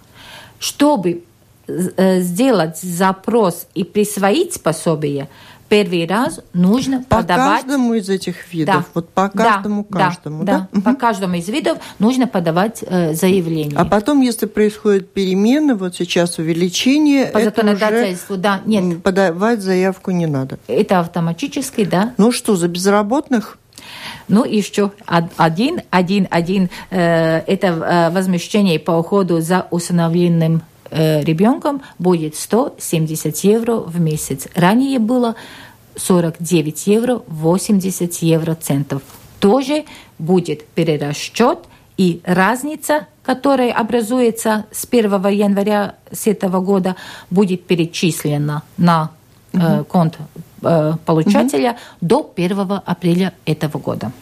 чтобы 0.59 1.25
э, 1.67 2.21
сделать 2.21 2.79
запрос 2.79 3.67
и 3.75 3.85
присвоить 3.85 4.63
пособие, 4.63 5.29
первый 5.71 6.07
раз 6.07 6.41
нужно 6.53 7.03
по 7.09 7.19
подавать... 7.19 7.63
По 7.63 7.69
каждому 7.69 7.95
из 7.95 8.09
этих 8.11 8.53
видов? 8.53 8.75
Да. 8.75 8.85
Вот 8.93 9.09
по 9.11 9.29
каждому, 9.29 9.87
да, 9.89 9.99
каждому, 9.99 10.45
да? 10.45 10.69
Да, 10.73 10.81
по 10.81 10.95
каждому 10.95 11.37
из 11.37 11.49
видов 11.49 11.79
нужно 11.99 12.27
подавать 12.27 12.83
э, 12.83 13.15
заявление. 13.15 13.79
А 13.79 13.85
потом, 13.85 14.21
если 14.21 14.47
происходят 14.47 15.13
перемены, 15.13 15.77
вот 15.77 15.95
сейчас 15.95 16.39
увеличение... 16.39 17.27
По 17.27 17.41
законодательству, 17.41 18.37
да, 18.37 18.61
нет. 18.67 19.03
Подавать 19.03 19.63
заявку 19.63 20.11
не 20.11 20.27
надо. 20.27 20.59
Это 20.67 20.99
автоматически, 20.99 21.85
да. 21.85 22.15
Ну 22.19 22.33
что, 22.33 22.57
за 22.57 22.67
безработных? 22.67 23.57
Ну, 24.31 24.45
еще 24.45 24.93
один, 25.07 25.83
один, 25.91 26.29
один, 26.31 26.71
э, 26.91 27.39
это 27.47 27.67
э, 27.67 28.11
возмещение 28.11 28.79
по 28.79 28.93
уходу 28.93 29.41
за 29.41 29.67
усыновленным 29.71 30.63
э, 30.91 31.23
ребенком 31.23 31.83
будет 31.99 32.37
170 32.37 33.37
евро 33.39 33.75
в 33.75 34.01
месяц. 34.01 34.47
Ранее 34.55 35.01
было 35.01 35.35
49 35.97 36.87
евро 36.87 37.23
80 37.27 38.15
евро 38.23 38.55
центов. 38.55 39.03
Тоже 39.41 39.85
будет 40.19 40.65
перерасчет 40.65 41.59
и 41.97 42.21
разница, 42.25 43.09
которая 43.25 43.73
образуется 43.73 44.67
с 44.71 44.87
1 44.89 45.27
января 45.29 45.97
с 46.13 46.29
этого 46.29 46.61
года, 46.61 46.95
будет 47.31 47.67
перечислена 47.67 48.63
на 48.77 49.11
э, 49.53 49.85
конт 49.89 50.19
получателя 51.05 51.71
угу. 51.71 51.79
до 52.01 52.33
1 52.37 52.81
апреля 52.85 53.33
этого 53.45 53.79
года. 53.79 54.13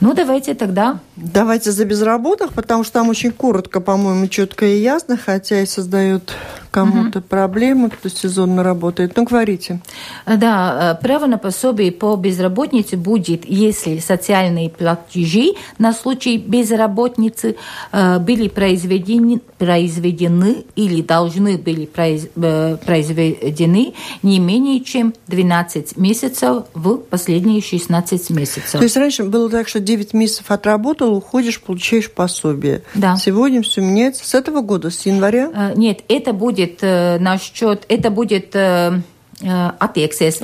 Ну, 0.00 0.14
давайте 0.14 0.54
тогда. 0.54 0.98
Давайте 1.14 1.70
за 1.70 1.84
безработных, 1.84 2.52
потому 2.54 2.82
что 2.82 2.94
там 2.94 3.08
очень 3.08 3.30
коротко, 3.30 3.80
по-моему, 3.80 4.26
четко 4.26 4.66
и 4.66 4.78
ясно, 4.78 5.16
хотя 5.16 5.60
и 5.60 5.66
создает 5.66 6.34
кому-то 6.72 7.18
угу. 7.18 7.28
проблемы, 7.28 7.90
кто 7.90 8.08
сезонно 8.08 8.64
работает. 8.64 9.14
Ну, 9.16 9.24
говорите. 9.24 9.80
Да, 10.26 10.96
э, 10.98 11.02
право 11.02 11.26
на 11.26 11.36
пособие 11.36 11.92
по 11.92 12.16
безработице 12.16 12.96
будет, 12.96 13.44
если 13.44 13.98
социальные 13.98 14.70
платежи 14.70 15.52
на 15.78 15.92
случай 15.92 16.38
безработицы 16.38 17.56
э, 17.92 18.18
были 18.18 18.48
произведены, 18.48 19.40
произведены 19.58 20.64
или 20.74 21.02
должны 21.02 21.58
были 21.58 21.88
э, 21.94 22.76
произведены 22.78 23.94
не 24.22 24.38
менее 24.38 24.80
чем 24.80 25.12
12 25.26 25.98
месяцев 25.98 26.64
в 26.72 26.96
последние 26.96 27.60
16 27.60 28.30
месяцев. 28.30 28.70
То 28.70 28.82
есть 28.82 28.96
раньше 28.96 29.24
было 29.24 29.50
так, 29.50 29.68
что 29.68 29.78
9 29.78 30.14
месяцев 30.14 30.50
отработал, 30.50 31.14
уходишь, 31.14 31.60
получаешь 31.60 32.10
пособие. 32.10 32.82
Да. 32.94 33.16
Сегодня 33.16 33.60
все 33.62 33.82
меняется. 33.82 34.26
С 34.26 34.34
этого 34.34 34.62
года, 34.62 34.90
с 34.90 35.04
января? 35.04 35.72
Нет, 35.76 36.00
это 36.08 36.32
будет 36.32 36.61
э, 36.82 37.18
насчет, 37.18 37.84
это 37.88 38.10
будет 38.10 38.54
э, 38.54 39.00
э, 39.40 39.70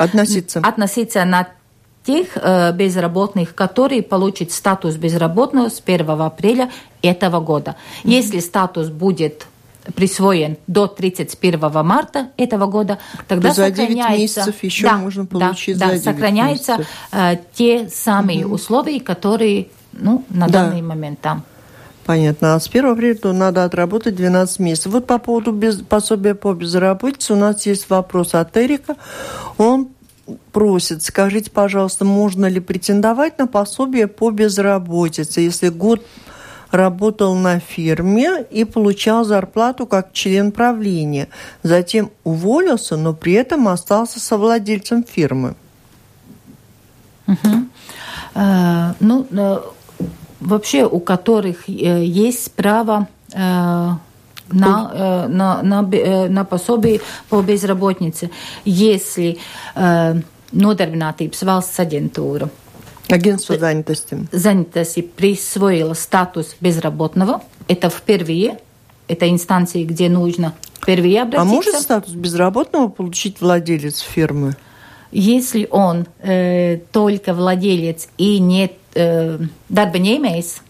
Относиться. 0.03 0.61
Относиться 0.61 1.25
на 1.25 1.49
тех 2.05 2.29
э, 2.37 2.73
безработных, 2.73 3.55
которые 3.55 4.03
получат 4.03 4.51
статус 4.53 4.97
безработного 4.97 5.69
с 5.69 5.83
1 5.85 6.09
апреля 6.11 6.71
этого 7.03 7.41
года. 7.41 7.77
Mm-hmm. 8.03 8.11
Если 8.11 8.41
статус 8.41 8.89
будет 8.89 9.47
присвоен 9.95 10.57
до 10.67 10.87
31 10.87 11.61
марта 11.85 12.29
этого 12.37 12.67
года, 12.67 12.99
тогда 13.27 13.51
за 13.51 13.67
сохраняется... 13.67 14.09
9 14.09 14.21
месяцев 14.21 14.63
еще 14.63 14.83
да, 14.85 14.97
можно 14.97 15.27
получить 15.27 15.79
да, 15.79 15.89
за 15.89 15.93
да, 15.93 16.13
сохраняется 16.13 16.87
э, 17.13 17.37
те 17.55 17.89
самые 17.89 18.47
угу. 18.47 18.55
условия, 18.55 19.01
которые 19.01 19.69
ну, 19.93 20.25
на 20.29 20.47
да. 20.47 20.65
данный 20.65 20.83
момент 20.83 21.21
там. 21.21 21.45
Понятно. 22.09 22.55
А 22.55 22.59
с 22.59 22.69
1 22.69 22.87
апреля 22.87 23.33
надо 23.35 23.65
отработать 23.65 24.17
12 24.17 24.61
месяцев. 24.61 24.93
Вот 24.93 25.07
по 25.07 25.19
поводу 25.19 25.53
без, 25.53 25.83
пособия 25.83 26.35
по 26.35 26.55
безработице 26.55 27.35
у 27.35 27.37
нас 27.37 27.67
есть 27.67 27.91
вопрос 27.91 28.35
от 28.35 28.57
Эрика. 28.57 28.97
Он 29.59 29.91
просит, 30.51 31.03
скажите, 31.03 31.51
пожалуйста, 31.51 32.07
можно 32.07 32.47
ли 32.47 32.61
претендовать 32.61 33.39
на 33.39 33.47
пособие 33.47 34.07
по 34.07 34.31
безработице, 34.31 35.43
если 35.43 35.69
год 35.69 36.03
работал 36.71 37.35
на 37.35 37.61
фирме 37.61 38.43
и 38.51 38.65
получал 38.65 39.25
зарплату 39.25 39.87
как 39.87 40.15
член 40.15 40.51
правления. 40.51 41.29
Затем 41.63 42.11
уволился, 42.25 42.97
но 42.97 43.13
при 43.13 43.35
этом 43.35 43.69
остался 43.69 44.19
совладельцем 44.19 45.05
фирмы. 45.05 45.57
Угу. 47.27 47.69
А, 48.35 48.95
ну, 48.99 49.27
э, 49.31 49.59
вообще 50.41 50.85
у 50.87 51.01
которых 51.01 51.69
э, 51.69 52.05
есть 52.05 52.53
право 52.53 53.09
э, 53.33 53.39
на, 53.39 53.99
на, 54.51 55.63
на, 55.63 55.83
на 56.29 56.45
пособие 56.45 57.01
по 57.29 57.43
безработице, 57.43 58.31
если 58.65 59.37
nodarbinātības 59.77 61.43
valsts 61.45 61.79
aģentūra 61.85 62.49
Агентство 63.11 63.57
занятости. 63.59 64.29
Занятости 64.33 65.01
присвоило 65.01 65.95
статус 65.95 66.57
безработного. 66.61 67.43
Это 67.67 67.89
впервые. 67.89 68.59
Это 69.07 69.31
инстанции, 69.31 69.85
где 69.85 70.11
нужно 70.11 70.55
впервые 70.75 71.23
обратиться. 71.23 71.41
А 71.41 71.45
может 71.45 71.75
статус 71.77 72.13
безработного 72.13 72.89
получить 72.89 73.41
владелец 73.41 74.01
фирмы? 74.01 74.57
Если 75.11 75.67
он 75.71 76.07
э, 76.21 76.81
только 76.93 77.33
владелец 77.33 78.09
и 78.19 78.39
не 78.41 78.71
э, 78.99 79.39
дарбанемейс, 79.69 80.63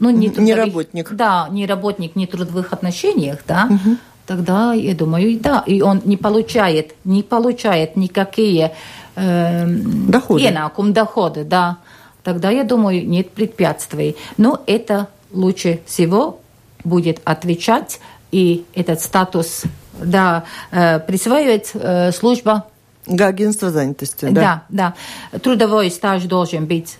ну, 0.00 0.10
не, 0.10 0.28
трудовых, 0.28 0.46
не 0.46 0.54
работник. 0.54 1.12
Да, 1.12 1.48
не 1.50 1.66
работник, 1.66 2.16
не 2.16 2.26
трудовых 2.26 2.72
отношениях, 2.72 3.40
да, 3.46 3.68
угу. 3.70 3.96
тогда, 4.26 4.72
я 4.72 4.94
думаю, 4.94 5.38
да, 5.40 5.62
и 5.66 5.80
он 5.80 6.02
не 6.04 6.16
получает, 6.16 6.94
не 7.04 7.22
получает 7.22 7.96
никакие 7.96 8.72
э, 9.16 9.66
доходы. 9.66 10.42
иенакум, 10.42 10.92
доходы, 10.92 11.44
да, 11.44 11.78
тогда, 12.22 12.50
я 12.50 12.64
думаю, 12.64 13.08
нет 13.08 13.30
препятствий. 13.30 14.16
Но 14.36 14.62
это 14.66 15.08
лучше 15.32 15.80
всего 15.86 16.40
будет 16.84 17.20
отвечать, 17.24 18.00
и 18.30 18.64
этот 18.74 19.00
статус, 19.00 19.62
да, 20.00 20.44
э, 20.70 21.00
присваивает 21.00 21.70
э, 21.74 22.12
служба 22.12 22.64
Агентство 23.08 23.70
занятости, 23.70 24.26
да? 24.30 24.64
Да, 24.68 24.94
да. 25.32 25.38
Трудовой 25.38 25.90
стаж 25.90 26.24
должен 26.24 26.66
быть 26.66 26.98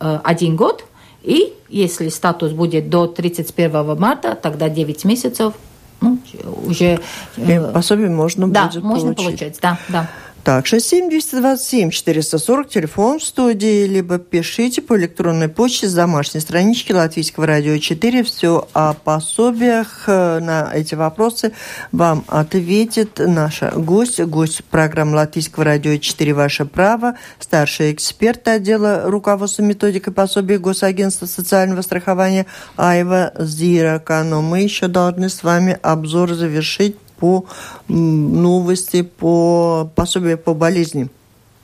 один 0.00 0.56
год, 0.56 0.84
и 1.22 1.52
если 1.68 2.08
статус 2.08 2.52
будет 2.52 2.88
до 2.90 3.06
31 3.06 3.98
марта, 3.98 4.34
тогда 4.34 4.68
9 4.68 5.04
месяцев 5.04 5.54
ну, 6.00 6.18
уже... 6.66 6.98
Э, 7.36 7.72
пособие 7.72 8.08
можно 8.08 8.48
да, 8.48 8.66
будет 8.66 8.82
можно 8.82 9.14
получить. 9.14 9.38
получать, 9.38 9.58
да, 9.60 9.78
да. 9.88 10.10
Так, 10.42 10.64
67-227-440, 10.64 12.68
телефон 12.68 13.18
в 13.18 13.24
студии, 13.24 13.86
либо 13.86 14.18
пишите 14.18 14.80
по 14.80 14.96
электронной 14.96 15.50
почте 15.50 15.86
с 15.86 15.92
домашней 15.92 16.40
странички 16.40 16.92
Латвийского 16.92 17.46
радио 17.46 17.76
4. 17.76 18.22
Все 18.22 18.66
о 18.72 18.94
пособиях 18.94 20.04
э, 20.06 20.38
на 20.40 20.70
эти 20.72 20.94
вопросы 20.94 21.52
вам 21.92 22.24
ответит 22.26 23.18
наша 23.18 23.70
гость, 23.72 24.18
гость 24.20 24.64
программы 24.64 25.16
Латвийского 25.16 25.66
радио 25.66 25.98
4 25.98 26.32
«Ваше 26.32 26.64
право», 26.64 27.18
старший 27.38 27.92
эксперт 27.92 28.48
отдела 28.48 29.02
руководства 29.04 29.62
методикой 29.62 30.14
пособий 30.14 30.56
Госагентства 30.56 31.26
социального 31.26 31.82
страхования 31.82 32.46
Айва 32.76 33.32
Зирака. 33.38 34.22
Но 34.24 34.40
мы 34.40 34.62
еще 34.62 34.88
должны 34.88 35.28
с 35.28 35.42
вами 35.42 35.78
обзор 35.82 36.32
завершить 36.32 36.96
по 37.20 37.44
новости, 37.88 39.02
по 39.02 39.90
пособию 39.94 40.38
по 40.38 40.54
болезни. 40.54 41.08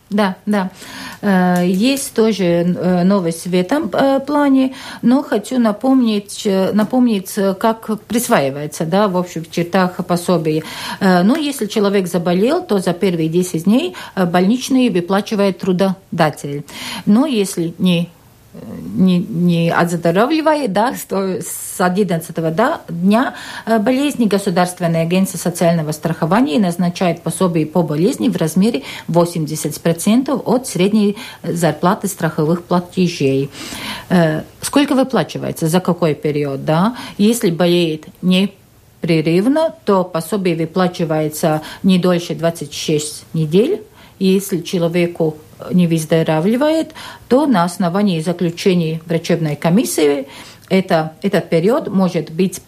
Да, 0.09 0.37
да. 0.47 0.71
Э, 1.21 1.67
есть 1.67 2.15
тоже 2.15 2.45
э, 2.45 3.03
новость 3.03 3.47
в 3.47 3.55
этом 3.55 3.91
э, 3.93 4.21
плане, 4.21 4.75
но 5.03 5.23
хочу 5.23 5.59
напомнить, 5.59 6.47
напомнить 6.73 7.35
как 7.59 8.01
присваивается 8.03 8.87
да, 8.87 9.09
в 9.09 9.17
общих 9.17 9.51
чертах 9.51 9.97
пособие. 10.07 10.63
Ну, 11.01 11.37
если 11.37 11.67
человек 11.67 12.07
заболел, 12.07 12.63
то 12.63 12.79
за 12.79 12.93
первые 12.93 13.29
10 13.29 13.65
дней 13.65 13.95
больничные 14.15 14.91
выплачивает 14.91 15.59
трудодатель. 15.59 16.65
Но 17.05 17.27
если 17.27 17.75
не 17.79 18.11
не, 18.97 19.19
не 19.19 19.71
оздоравливает, 19.71 20.73
да, 20.73 20.95
с 20.95 21.81
11 21.81 22.55
да, 22.55 22.81
дня 22.89 23.35
э, 23.67 23.79
болезни 23.79 24.27
Государственная 24.27 25.03
агентство 25.03 25.39
социального 25.39 25.93
страхования 25.93 26.59
назначает 26.59 27.23
пособие 27.23 27.67
по 27.67 27.83
болезни 27.83 28.29
в 28.29 28.37
размере 28.37 28.83
80% 29.09 30.43
от 30.45 30.67
средней 30.67 31.17
зарплаты 31.43 32.09
страховых 32.09 32.65
платежей. 32.65 33.51
Э, 34.09 34.43
сколько 34.61 34.95
выплачивается, 34.95 35.69
за 35.69 35.81
какой 35.81 36.15
период, 36.15 36.65
да? 36.65 36.97
Если 37.19 37.51
болеет 37.51 38.07
не 38.23 38.53
прерывно, 39.01 39.75
то 39.85 40.05
пособие 40.05 40.57
выплачивается 40.57 41.63
не 41.83 41.99
дольше 41.99 42.35
26 42.35 43.25
недель. 43.35 43.83
Если 44.19 44.63
человеку 44.63 45.37
не 45.73 45.87
выздоравливает, 45.87 46.93
то 47.29 47.47
на 47.47 47.65
основании 47.65 48.21
заключений 48.21 49.01
врачебной 49.07 49.57
комиссии 49.57 50.27
это, 50.69 51.13
этот 51.23 51.49
период 51.49 51.89
может 51.89 52.31
быть 52.31 52.61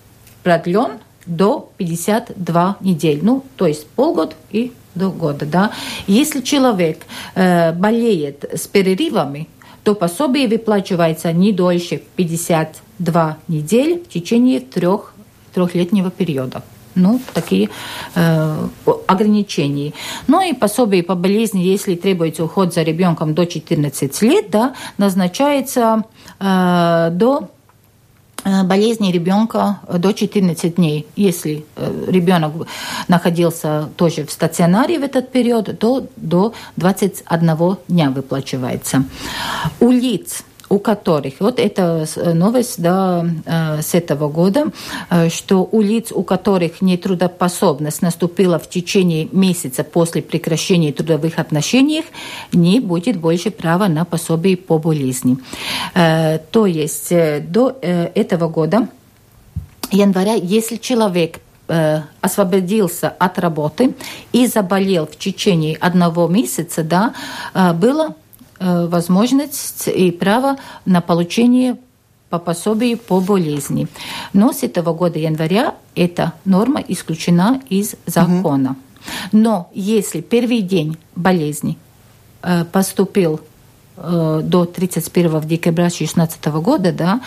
продлен 0.43 0.99
до 1.27 1.71
52 1.77 2.77
недель, 2.81 3.21
ну, 3.23 3.45
то 3.57 3.67
есть 3.67 3.87
полгода 3.89 4.35
и 4.51 4.73
до 4.95 5.11
года, 5.11 5.47
да. 5.47 5.73
Если 6.07 6.41
человек 6.41 7.03
э, 7.35 7.73
болеет 7.73 8.45
с 8.55 8.67
перерывами, 8.67 9.49
то 9.85 9.95
пособие 9.95 10.49
выплачивается 10.49 11.33
не 11.33 11.53
дольше 11.53 12.03
52 12.17 13.39
недели 13.49 13.99
в 13.99 14.09
течение 14.09 14.61
трех, 14.61 15.15
трехлетнего 15.55 16.11
периода 16.11 16.63
ну, 16.99 17.21
такие 17.33 17.71
э, 18.15 18.69
ограничения. 19.07 19.93
Ну 20.27 20.43
и 20.43 20.53
пособие 20.53 21.03
по 21.03 21.15
болезни, 21.15 21.61
если 21.61 21.95
требуется 21.95 22.45
уход 22.45 22.75
за 22.75 22.83
ребенком 22.83 23.35
до 23.35 23.47
14 23.47 24.23
лет, 24.23 24.51
да, 24.51 24.75
назначается 24.99 26.05
э, 26.41 27.09
до 27.13 27.49
э, 28.45 28.63
болезни 28.65 29.13
ребенка 29.13 29.81
до 29.93 30.13
14 30.13 30.75
дней. 30.75 31.07
Если 31.17 31.65
э, 31.77 32.05
ребенок 32.09 32.53
находился 33.09 33.89
тоже 33.97 34.27
в 34.27 34.31
стационаре 34.31 34.99
в 34.99 35.03
этот 35.03 35.33
период, 35.33 35.79
то 35.79 36.07
до 36.17 36.53
21 36.77 37.77
дня 37.89 38.11
выплачивается. 38.11 39.05
У 39.81 39.91
лиц 39.91 40.45
у 40.69 40.79
которых, 40.79 41.35
вот 41.41 41.59
это 41.59 42.07
э, 42.17 42.33
новость 42.33 42.81
да, 42.81 43.25
э, 43.47 43.83
с 43.83 43.95
этого 43.95 44.29
года, 44.29 44.67
э, 45.11 45.29
что 45.31 45.69
у 45.71 45.81
лиц, 45.81 46.13
у 46.13 46.23
которых 46.23 46.83
нетрудоспособность 46.83 48.03
наступила 48.03 48.59
в 48.59 48.69
течение 48.69 49.29
месяца 49.33 49.85
после 49.85 50.23
прекращения 50.23 50.93
трудовых 50.93 51.39
отношений, 51.39 52.05
не 52.53 52.81
будет 52.81 53.19
больше 53.19 53.51
права 53.51 53.89
на 53.89 54.05
пособие 54.05 54.57
по 54.57 54.79
болезни. 54.79 55.39
То 55.95 56.67
есть 56.67 57.11
до 57.11 57.77
этого 57.81 58.49
года, 58.49 58.89
января, 59.91 60.35
если 60.35 60.77
человек 60.77 61.41
освободился 62.21 63.09
от 63.09 63.39
работы 63.39 63.95
и 64.33 64.47
заболел 64.47 65.07
в 65.07 65.17
течение 65.17 65.77
одного 65.77 66.29
месяца, 66.29 66.83
да, 66.83 67.15
было 67.75 68.15
возможность 68.61 69.89
и 69.89 70.11
право 70.11 70.57
на 70.85 71.01
получение 71.01 71.77
по 72.31 72.39
пособию 72.39 72.99
по 72.99 73.21
болезни. 73.21 73.89
Но 74.33 74.53
с 74.53 74.63
этого 74.63 74.93
года 74.93 75.19
января 75.19 75.75
эта 75.95 76.33
норма 76.45 76.81
исключена 76.87 77.61
из 77.69 77.95
закона. 78.07 78.77
Но 79.33 79.71
если 79.75 80.21
первый 80.21 80.61
день 80.61 80.99
болезни 81.17 81.79
э, 82.43 82.65
поступил 82.65 83.41
э, 83.97 84.41
до 84.45 84.65
31 84.65 85.41
декабря 85.43 85.85
2016 85.85 86.45
года, 86.47 86.93
да, 86.93 87.21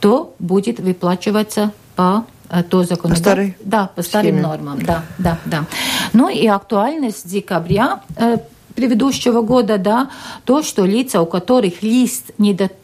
то 0.00 0.34
будет 0.38 0.78
выплачиваться 0.78 1.72
по 1.96 2.24
э, 2.50 2.62
то 2.62 2.84
закону. 2.84 3.14
По 3.14 3.20
старой 3.20 3.56
да, 3.64 3.90
по 3.94 4.02
старым 4.02 4.40
нормам, 4.40 4.82
да, 4.84 5.04
да, 5.18 5.38
да. 5.44 5.64
Ну 6.12 6.28
и 6.28 6.46
актуальность 6.46 7.28
декабря 7.28 8.02
предыдущего 8.74 9.40
года, 9.40 9.78
да, 9.78 10.10
то, 10.44 10.62
что 10.62 10.84
лица, 10.84 11.20
у 11.20 11.26
которых 11.26 11.82
лист 11.82 12.30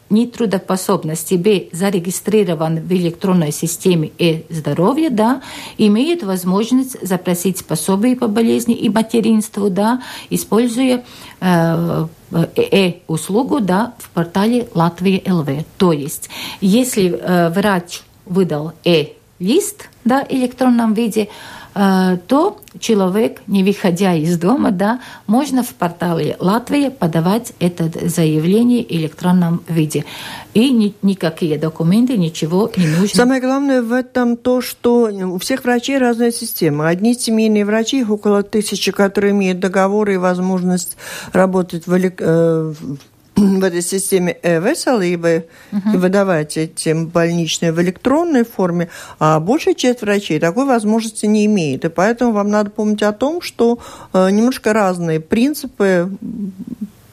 нетрудоспособности 0.09 1.35
Б 1.35 1.67
зарегистрирован 1.71 2.79
в 2.79 2.91
электронной 2.91 3.51
системе 3.51 4.11
э-здоровья, 4.17 5.09
да, 5.09 5.41
имеют 5.77 6.23
возможность 6.23 6.97
запросить 7.05 7.63
пособие 7.65 8.15
по 8.15 8.27
болезни 8.27 8.75
и 8.75 8.89
материнству, 8.89 9.69
да, 9.69 10.01
используя 10.29 11.03
э, 11.39 12.07
э-услугу, 12.55 13.59
да, 13.59 13.93
в 13.99 14.09
портале 14.09 14.67
Латвия 14.73 15.21
ЛВ. 15.25 15.65
То 15.77 15.91
есть, 15.91 16.29
если 16.59 17.09
э, 17.11 17.49
врач 17.49 18.01
выдал 18.25 18.73
э-лист, 18.83 19.89
да, 20.03 20.25
в 20.25 20.31
электронном 20.31 20.93
виде, 20.93 21.27
Э, 21.27 21.60
то 21.73 22.59
человек, 22.79 23.41
не 23.47 23.63
выходя 23.63 24.13
из 24.13 24.37
дома, 24.37 24.71
да, 24.71 24.99
можно 25.27 25.63
в 25.63 25.69
портале 25.69 26.35
Латвии 26.39 26.89
подавать 26.89 27.53
это 27.59 27.89
заявление 28.09 28.83
в 28.83 28.91
электронном 28.91 29.63
виде. 29.67 30.05
И 30.53 30.69
ни, 30.71 30.93
никакие 31.01 31.57
документы, 31.57 32.17
ничего 32.17 32.69
не 32.75 32.87
нужно. 32.87 33.15
Самое 33.15 33.41
главное 33.41 33.81
в 33.81 33.93
этом 33.93 34.35
то, 34.35 34.61
что 34.61 35.03
у 35.03 35.37
всех 35.37 35.63
врачей 35.63 35.97
разная 35.97 36.31
система. 36.31 36.89
Одни 36.89 37.13
семейные 37.13 37.65
врачи, 37.65 38.01
их 38.01 38.09
около 38.09 38.43
тысячи, 38.43 38.91
которые 38.91 39.31
имеют 39.31 39.59
договоры 39.59 40.15
и 40.15 40.17
возможность 40.17 40.97
работать 41.31 41.87
в, 41.87 41.93
э, 41.93 42.73
в 42.79 42.97
этой 43.35 43.81
системе 43.81 44.37
e-veselība 44.43 45.45
uh-huh. 45.71 45.93
и 45.93 45.97
выдавать 45.97 46.57
эти 46.57 46.93
больничные 46.93 47.71
в 47.71 47.81
электронной 47.81 48.43
форме, 48.43 48.89
а 49.19 49.39
большая 49.39 49.73
часть 49.73 50.01
врачей 50.01 50.39
такой 50.39 50.65
возможности 50.65 51.25
не 51.25 51.45
имеет. 51.45 51.85
И 51.85 51.89
поэтому 51.89 52.33
вам 52.33 52.49
надо 52.49 52.69
помнить 52.69 53.03
о 53.03 53.13
том, 53.13 53.41
что 53.41 53.79
э, 54.13 54.29
немножко 54.29 54.73
разные 54.73 55.19
принципы 55.19 56.09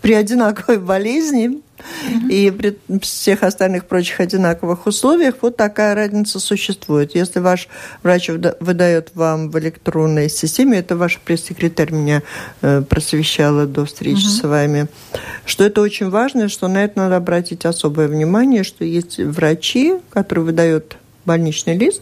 при 0.02 0.14
одинаковой 0.14 0.78
болезни 0.92 1.62
и 2.28 2.50
при 2.50 2.78
всех 3.00 3.42
остальных 3.42 3.86
прочих 3.86 4.20
одинаковых 4.20 4.86
условиях 4.86 5.36
вот 5.42 5.56
такая 5.56 5.94
разница 5.94 6.40
существует. 6.40 7.14
Если 7.14 7.40
ваш 7.40 7.68
врач 8.02 8.30
выдает 8.60 9.10
вам 9.14 9.50
в 9.50 9.58
электронной 9.58 10.28
системе, 10.28 10.78
это 10.78 10.96
ваш 10.96 11.18
пресс-секретарь 11.18 11.92
меня 11.92 12.22
э, 12.62 12.82
просвещала 12.82 13.66
до 13.66 13.84
встречи 13.84 14.24
угу. 14.24 14.30
с 14.30 14.42
вами, 14.42 14.86
что 15.44 15.64
это 15.64 15.80
очень 15.80 16.10
важно, 16.10 16.48
что 16.48 16.68
на 16.68 16.84
это 16.84 16.98
надо 16.98 17.16
обратить 17.16 17.64
особое 17.64 18.08
внимание, 18.08 18.64
что 18.64 18.84
есть 18.84 19.18
врачи, 19.18 19.94
которые 20.10 20.44
выдают 20.44 20.96
больничный 21.28 21.76
лист, 21.76 22.00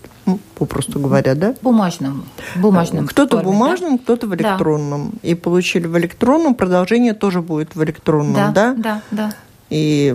попросту 0.55 1.01
говоря, 1.01 1.35
да? 1.35 1.55
Бумажным. 1.61 2.27
бумажным 2.55 3.09
кто-то 3.09 3.39
бумажным, 3.39 3.97
да? 3.97 4.03
кто-то 4.03 4.29
в 4.29 4.35
электронном. 4.37 5.11
Да. 5.11 5.29
И 5.29 5.35
получили 5.35 5.87
в 5.89 5.99
электронном, 5.99 6.55
продолжение 6.55 7.13
тоже 7.13 7.43
будет 7.43 7.75
в 7.75 7.83
электронном, 7.83 8.35
да? 8.35 8.53
Да, 8.53 8.75
да, 8.75 9.03
да. 9.11 9.35
И 9.71 10.15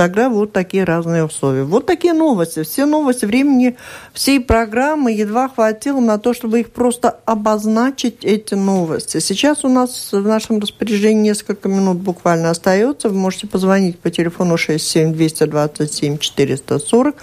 тогда 0.00 0.30
вот 0.30 0.52
такие 0.52 0.84
разные 0.84 1.26
условия. 1.26 1.64
Вот 1.64 1.84
такие 1.84 2.14
новости. 2.14 2.62
Все 2.62 2.86
новости 2.86 3.26
времени 3.26 3.76
всей 4.14 4.40
программы 4.40 5.12
едва 5.12 5.50
хватило 5.50 6.00
на 6.00 6.18
то, 6.18 6.32
чтобы 6.32 6.60
их 6.60 6.70
просто 6.70 7.18
обозначить, 7.26 8.24
эти 8.24 8.54
новости. 8.54 9.20
Сейчас 9.20 9.62
у 9.62 9.68
нас 9.68 10.10
в 10.10 10.26
нашем 10.26 10.58
распоряжении 10.58 11.24
несколько 11.24 11.68
минут 11.68 11.98
буквально 11.98 12.48
остается. 12.48 13.10
Вы 13.10 13.16
можете 13.16 13.46
позвонить 13.46 13.98
по 13.98 14.10
телефону 14.10 14.56
67 14.56 15.12
227 15.12 16.16
440. 16.16 17.16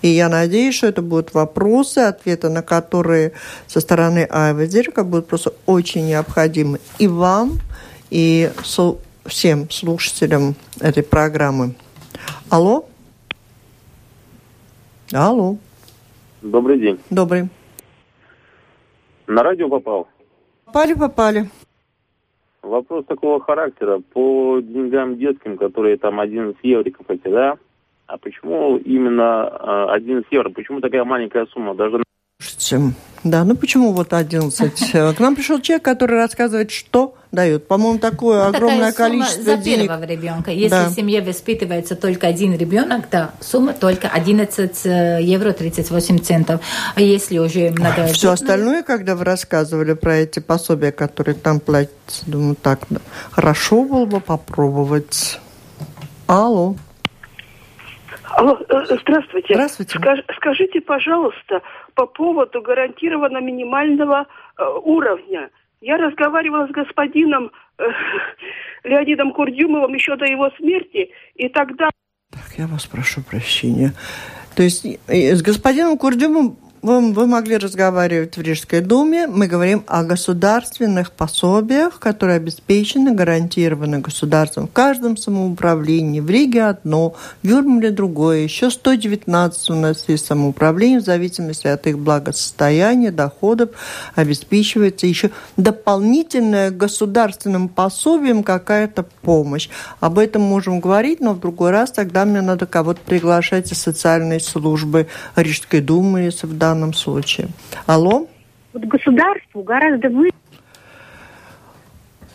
И 0.00 0.08
я 0.08 0.30
надеюсь, 0.30 0.74
что 0.74 0.86
это 0.86 1.02
будут 1.02 1.34
вопросы, 1.34 1.98
ответы 1.98 2.48
на 2.48 2.62
которые 2.62 3.32
со 3.66 3.80
стороны 3.80 4.26
Айва 4.30 4.64
Зерка 4.64 5.04
будут 5.04 5.26
просто 5.26 5.52
очень 5.66 6.06
необходимы 6.06 6.80
и 6.98 7.08
вам, 7.08 7.60
и 8.08 8.50
всем 9.24 9.70
слушателям 9.70 10.54
этой 10.80 11.02
программы. 11.02 11.74
Алло? 12.50 12.86
Алло. 15.12 15.56
Добрый 16.40 16.78
день. 16.78 16.98
Добрый. 17.10 17.48
На 19.26 19.42
радио 19.42 19.68
попал? 19.68 20.08
Попали, 20.64 20.94
попали. 20.94 21.50
Вопрос 22.62 23.04
такого 23.06 23.40
характера. 23.40 24.00
По 24.12 24.60
деньгам 24.60 25.18
детским, 25.18 25.56
которые 25.56 25.96
там 25.96 26.20
11 26.20 26.56
евриков 26.62 27.06
эти, 27.08 27.28
да? 27.28 27.56
А 28.06 28.18
почему 28.18 28.76
именно 28.78 29.92
11 29.92 30.26
а, 30.30 30.34
евро? 30.34 30.50
Почему 30.50 30.80
такая 30.80 31.04
маленькая 31.04 31.46
сумма? 31.46 31.74
Даже 31.74 32.02
да, 33.24 33.44
ну 33.44 33.54
почему 33.54 33.92
вот 33.92 34.12
11? 34.12 34.92
К 35.16 35.20
нам 35.20 35.36
пришел 35.36 35.60
человек, 35.60 35.84
который 35.84 36.18
рассказывает, 36.18 36.72
что 36.72 37.14
дает. 37.30 37.68
По-моему, 37.68 37.98
такое 37.98 38.42
ну, 38.42 38.48
огромное 38.48 38.92
количество 38.92 39.42
за 39.42 39.56
денег. 39.56 39.86
первого 39.86 40.04
ребенка. 40.04 40.50
Если 40.50 40.70
да. 40.70 40.88
в 40.88 40.92
семье 40.92 41.22
воспитывается 41.22 41.94
только 41.94 42.26
один 42.26 42.56
ребенок, 42.56 43.04
да, 43.10 43.30
сумма 43.40 43.74
только 43.74 44.08
11 44.08 44.86
э, 44.86 45.18
евро 45.22 45.52
38 45.52 46.18
центов. 46.18 46.60
А 46.96 47.00
если 47.00 47.38
уже 47.38 47.70
много... 47.70 48.06
Все 48.08 48.32
остальное, 48.32 48.82
когда 48.82 49.14
вы 49.14 49.24
рассказывали 49.24 49.94
про 49.94 50.16
эти 50.16 50.40
пособия, 50.40 50.90
которые 50.90 51.36
там 51.36 51.60
платятся, 51.60 52.28
думаю, 52.28 52.56
так, 52.56 52.80
да, 52.90 53.00
хорошо 53.30 53.84
было 53.84 54.04
бы 54.04 54.20
попробовать. 54.20 55.38
Алло. 56.26 56.74
Алло, 58.34 58.58
э, 58.68 58.96
здравствуйте. 59.00 59.54
Здравствуйте. 59.54 59.98
Скаж, 59.98 60.18
скажите, 60.36 60.80
пожалуйста, 60.80 61.60
по 61.94 62.06
поводу 62.06 62.62
гарантированно 62.62 63.38
минимального 63.38 64.26
э, 64.26 64.64
уровня. 64.82 65.50
Я 65.80 65.96
разговаривала 65.96 66.66
с 66.66 66.70
господином 66.70 67.50
э, 67.78 67.84
Леонидом 68.84 69.32
Курдюмовым 69.32 69.94
еще 69.94 70.16
до 70.16 70.24
его 70.24 70.50
смерти, 70.58 71.10
и 71.34 71.48
тогда... 71.48 71.90
Так, 72.30 72.58
я 72.58 72.66
вас 72.66 72.86
прошу 72.86 73.22
прощения. 73.22 73.92
То 74.56 74.62
есть 74.62 74.84
э, 74.84 75.34
с 75.34 75.42
господином 75.42 75.98
Курдюмовым 75.98 76.56
вы, 76.82 77.12
вы 77.12 77.26
могли 77.26 77.56
разговаривать 77.56 78.36
в 78.36 78.42
Рижской 78.42 78.80
думе. 78.80 79.28
Мы 79.28 79.46
говорим 79.46 79.84
о 79.86 80.02
государственных 80.02 81.12
пособиях, 81.12 82.00
которые 82.00 82.36
обеспечены, 82.36 83.14
гарантированы 83.14 84.00
государством 84.00 84.66
в 84.66 84.72
каждом 84.72 85.16
самоуправлении. 85.16 86.18
В 86.18 86.28
Риге 86.28 86.64
одно, 86.64 87.14
в 87.42 87.46
Юрмале 87.46 87.90
другое. 87.90 88.40
Еще 88.40 88.68
119 88.70 89.70
у 89.70 89.74
нас 89.74 90.04
есть 90.08 90.26
самоуправлений, 90.26 90.98
в 90.98 91.04
зависимости 91.04 91.68
от 91.68 91.86
их 91.86 91.98
благосостояния, 91.98 93.12
доходов, 93.12 93.70
обеспечивается 94.16 95.06
еще 95.06 95.30
дополнительная 95.56 96.72
государственным 96.72 97.68
пособием 97.68 98.42
какая-то 98.42 99.04
помощь. 99.22 99.68
Об 100.00 100.18
этом 100.18 100.42
можем 100.42 100.80
говорить, 100.80 101.20
но 101.20 101.34
в 101.34 101.40
другой 101.40 101.70
раз 101.70 101.92
тогда 101.92 102.24
мне 102.24 102.40
надо 102.40 102.66
кого-то 102.66 103.00
приглашать 103.06 103.70
из 103.70 103.78
социальной 103.78 104.40
службы 104.40 105.06
Рижской 105.36 105.80
думы, 105.80 106.22
если 106.22 106.48
в 106.48 106.58
данном 106.58 106.71
данном 106.72 106.94
случае. 106.94 107.48
Алло? 107.86 108.26
Вот 108.72 108.84
государству 108.84 109.62
гораздо 109.62 110.08
вы. 110.08 110.30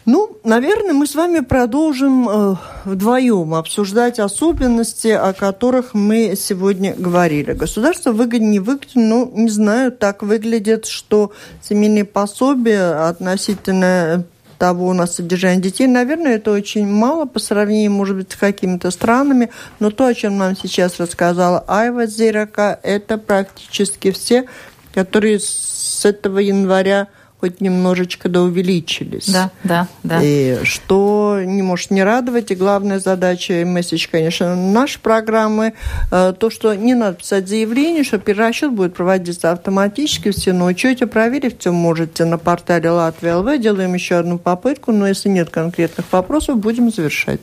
Ну, 0.05 0.37
наверное, 0.45 0.93
мы 0.93 1.05
с 1.05 1.15
вами 1.15 1.41
продолжим 1.41 2.29
э, 2.29 2.55
вдвоем 2.85 3.53
обсуждать 3.53 4.19
особенности, 4.19 5.09
о 5.09 5.33
которых 5.33 5.93
мы 5.93 6.35
сегодня 6.37 6.95
говорили. 6.97 7.51
Государство 7.51 8.13
выгоднее, 8.13 8.51
не 8.51 8.59
выгоднее, 8.59 9.05
ну, 9.05 9.31
не 9.35 9.49
знаю, 9.49 9.91
так 9.91 10.23
выглядит, 10.23 10.85
что 10.85 11.33
семейные 11.61 12.05
пособия 12.05 13.09
относительно 13.09 14.23
того 14.57 14.93
на 14.93 15.07
содержание 15.07 15.61
детей, 15.61 15.87
наверное, 15.87 16.35
это 16.35 16.51
очень 16.51 16.87
мало 16.87 17.25
по 17.25 17.39
сравнению, 17.39 17.91
может 17.91 18.15
быть, 18.15 18.31
с 18.31 18.35
какими-то 18.35 18.91
странами, 18.91 19.49
но 19.79 19.91
то, 19.91 20.05
о 20.05 20.13
чем 20.13 20.37
нам 20.37 20.55
сейчас 20.55 20.99
рассказала 20.99 21.63
Айва 21.67 22.05
Зирака, 22.05 22.79
это 22.83 23.17
практически 23.17 24.11
все, 24.11 24.45
которые 24.93 25.39
с 25.39 26.03
этого 26.05 26.39
января 26.39 27.07
хоть 27.39 27.61
немножечко 27.61 28.29
да 28.29 28.41
увеличились. 28.41 29.29
Да, 29.29 29.51
да, 29.63 29.87
да. 30.03 30.19
И 30.23 30.63
что 30.63 31.39
не 31.43 31.61
может 31.61 31.91
не 31.91 32.03
радовать, 32.03 32.51
и 32.51 32.55
главная 32.55 32.99
задача 32.99 33.61
и 33.61 33.65
месседж, 33.65 34.07
конечно, 34.11 34.55
нашей 34.55 34.99
программы, 34.99 35.73
э, 36.11 36.33
то, 36.37 36.49
что 36.49 36.73
не 36.73 36.95
надо 36.95 37.17
писать 37.17 37.47
заявление, 37.47 38.03
что 38.03 38.17
перерасчет 38.17 38.71
будет 38.71 38.95
проводиться 38.95 39.51
автоматически, 39.51 40.31
все 40.31 40.51
на 40.51 40.65
учете 40.65 41.05
проверить, 41.05 41.59
все 41.59 41.71
можете 41.71 42.25
на 42.25 42.37
портале 42.39 42.89
Латвия 42.89 43.35
ЛВ, 43.35 43.59
делаем 43.59 43.93
еще 43.93 44.15
одну 44.15 44.39
попытку, 44.39 44.91
но 44.91 45.07
если 45.07 45.29
нет 45.29 45.49
конкретных 45.49 46.11
вопросов, 46.11 46.57
будем 46.57 46.89
завершать. 46.89 47.41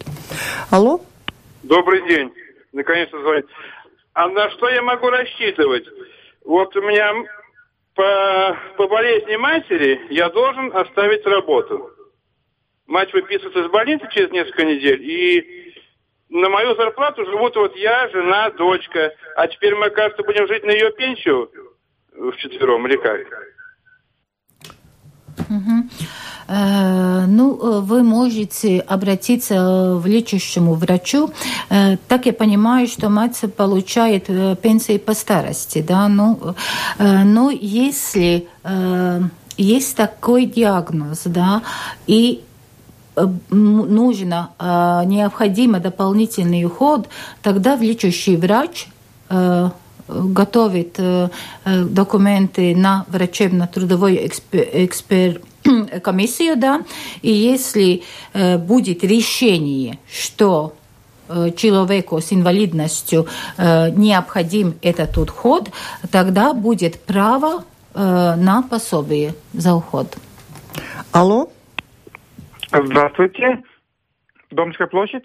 Алло? 0.71 1.01
Добрый 1.63 2.07
день. 2.09 2.33
Наконец-то 2.73 3.21
звонит. 3.21 3.47
А 4.13 4.29
на 4.29 4.51
что 4.51 4.69
я 4.69 4.83
могу 4.83 5.09
рассчитывать? 5.09 5.85
Вот 6.45 6.75
у 6.77 6.83
меня 6.83 7.13
по, 7.95 8.57
по 8.77 8.89
болезни 8.89 9.37
матери 9.37 10.01
я 10.11 10.29
должен 10.31 10.75
оставить 10.77 11.25
работу. 11.27 11.91
Мать 12.87 13.13
выписывается 13.13 13.61
из 13.61 13.71
больницы 13.71 14.07
через 14.11 14.31
несколько 14.31 14.65
недель, 14.65 15.03
и 15.03 15.73
на 16.29 16.49
мою 16.49 16.75
зарплату 16.75 17.25
живут 17.25 17.57
вот 17.57 17.77
я, 17.77 18.09
жена, 18.09 18.51
дочка. 18.51 19.15
А 19.37 19.47
теперь 19.47 19.75
мы, 19.75 19.91
кажется, 19.91 20.23
будем 20.23 20.47
жить 20.49 20.65
на 20.65 20.71
ее 20.71 20.93
пенсию 20.93 21.51
в 22.13 22.37
четвером 22.37 22.87
или 22.87 22.97
как? 22.97 23.21
Угу. 25.49 26.24
Ну, 26.47 27.81
вы 27.81 28.03
можете 28.03 28.81
обратиться 28.81 29.97
в 29.97 30.07
лечащему 30.07 30.75
врачу. 30.75 31.31
Так 31.69 32.27
я 32.27 32.33
понимаю, 32.33 32.87
что 32.87 33.09
мать 33.09 33.41
получает 33.57 34.27
пенсии 34.61 34.99
по 34.99 35.15
старости, 35.15 35.81
да, 35.87 36.09
ну, 36.09 36.55
но 36.99 37.51
если 37.51 38.47
есть 39.57 39.97
такой 39.97 40.47
диагноз, 40.47 41.23
да, 41.25 41.63
и 42.07 42.43
нужно, 43.51 44.51
необходимо 45.07 45.79
дополнительный 45.81 46.65
уход, 46.65 47.09
тогда 47.43 47.77
лечащий 47.77 48.37
врач 48.37 48.89
готовит 50.09 51.01
документы 51.65 52.77
на 52.77 53.07
врачебно-трудовой 53.09 54.31
эксперт 54.51 55.43
комиссию, 56.03 56.57
да, 56.57 56.83
и 57.23 57.31
если 57.31 58.03
э, 58.33 58.59
будет 58.59 59.05
решение, 59.05 59.99
что 60.09 60.75
э, 61.29 61.51
человеку 61.57 62.21
с 62.21 62.33
инвалидностью 62.33 63.27
э, 63.57 63.91
необходим 63.91 64.75
этот 64.83 65.17
уход, 65.19 65.71
тогда 66.11 66.53
будет 66.53 67.01
право 67.05 67.65
э, 67.95 68.35
на 68.37 68.63
пособие 68.63 69.35
за 69.53 69.75
уход. 69.75 70.17
Алло? 71.13 71.51
Здравствуйте. 72.73 73.63
Домская 74.51 74.87
площадь? 74.87 75.25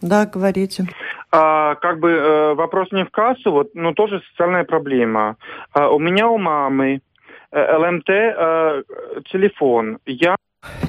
Да, 0.00 0.26
говорите. 0.26 0.86
А, 1.30 1.74
как 1.76 1.98
бы 1.98 2.10
э, 2.10 2.54
вопрос 2.54 2.92
не 2.92 3.04
в 3.04 3.10
кассу, 3.10 3.50
вот, 3.50 3.74
но 3.74 3.92
тоже 3.92 4.22
социальная 4.30 4.64
проблема. 4.64 5.36
А, 5.72 5.90
у 5.90 5.98
меня 5.98 6.28
у 6.28 6.38
мамы 6.38 7.00
ЛМТ 7.52 8.08
э, 8.08 8.82
телефон. 9.30 9.98
Я 10.06 10.36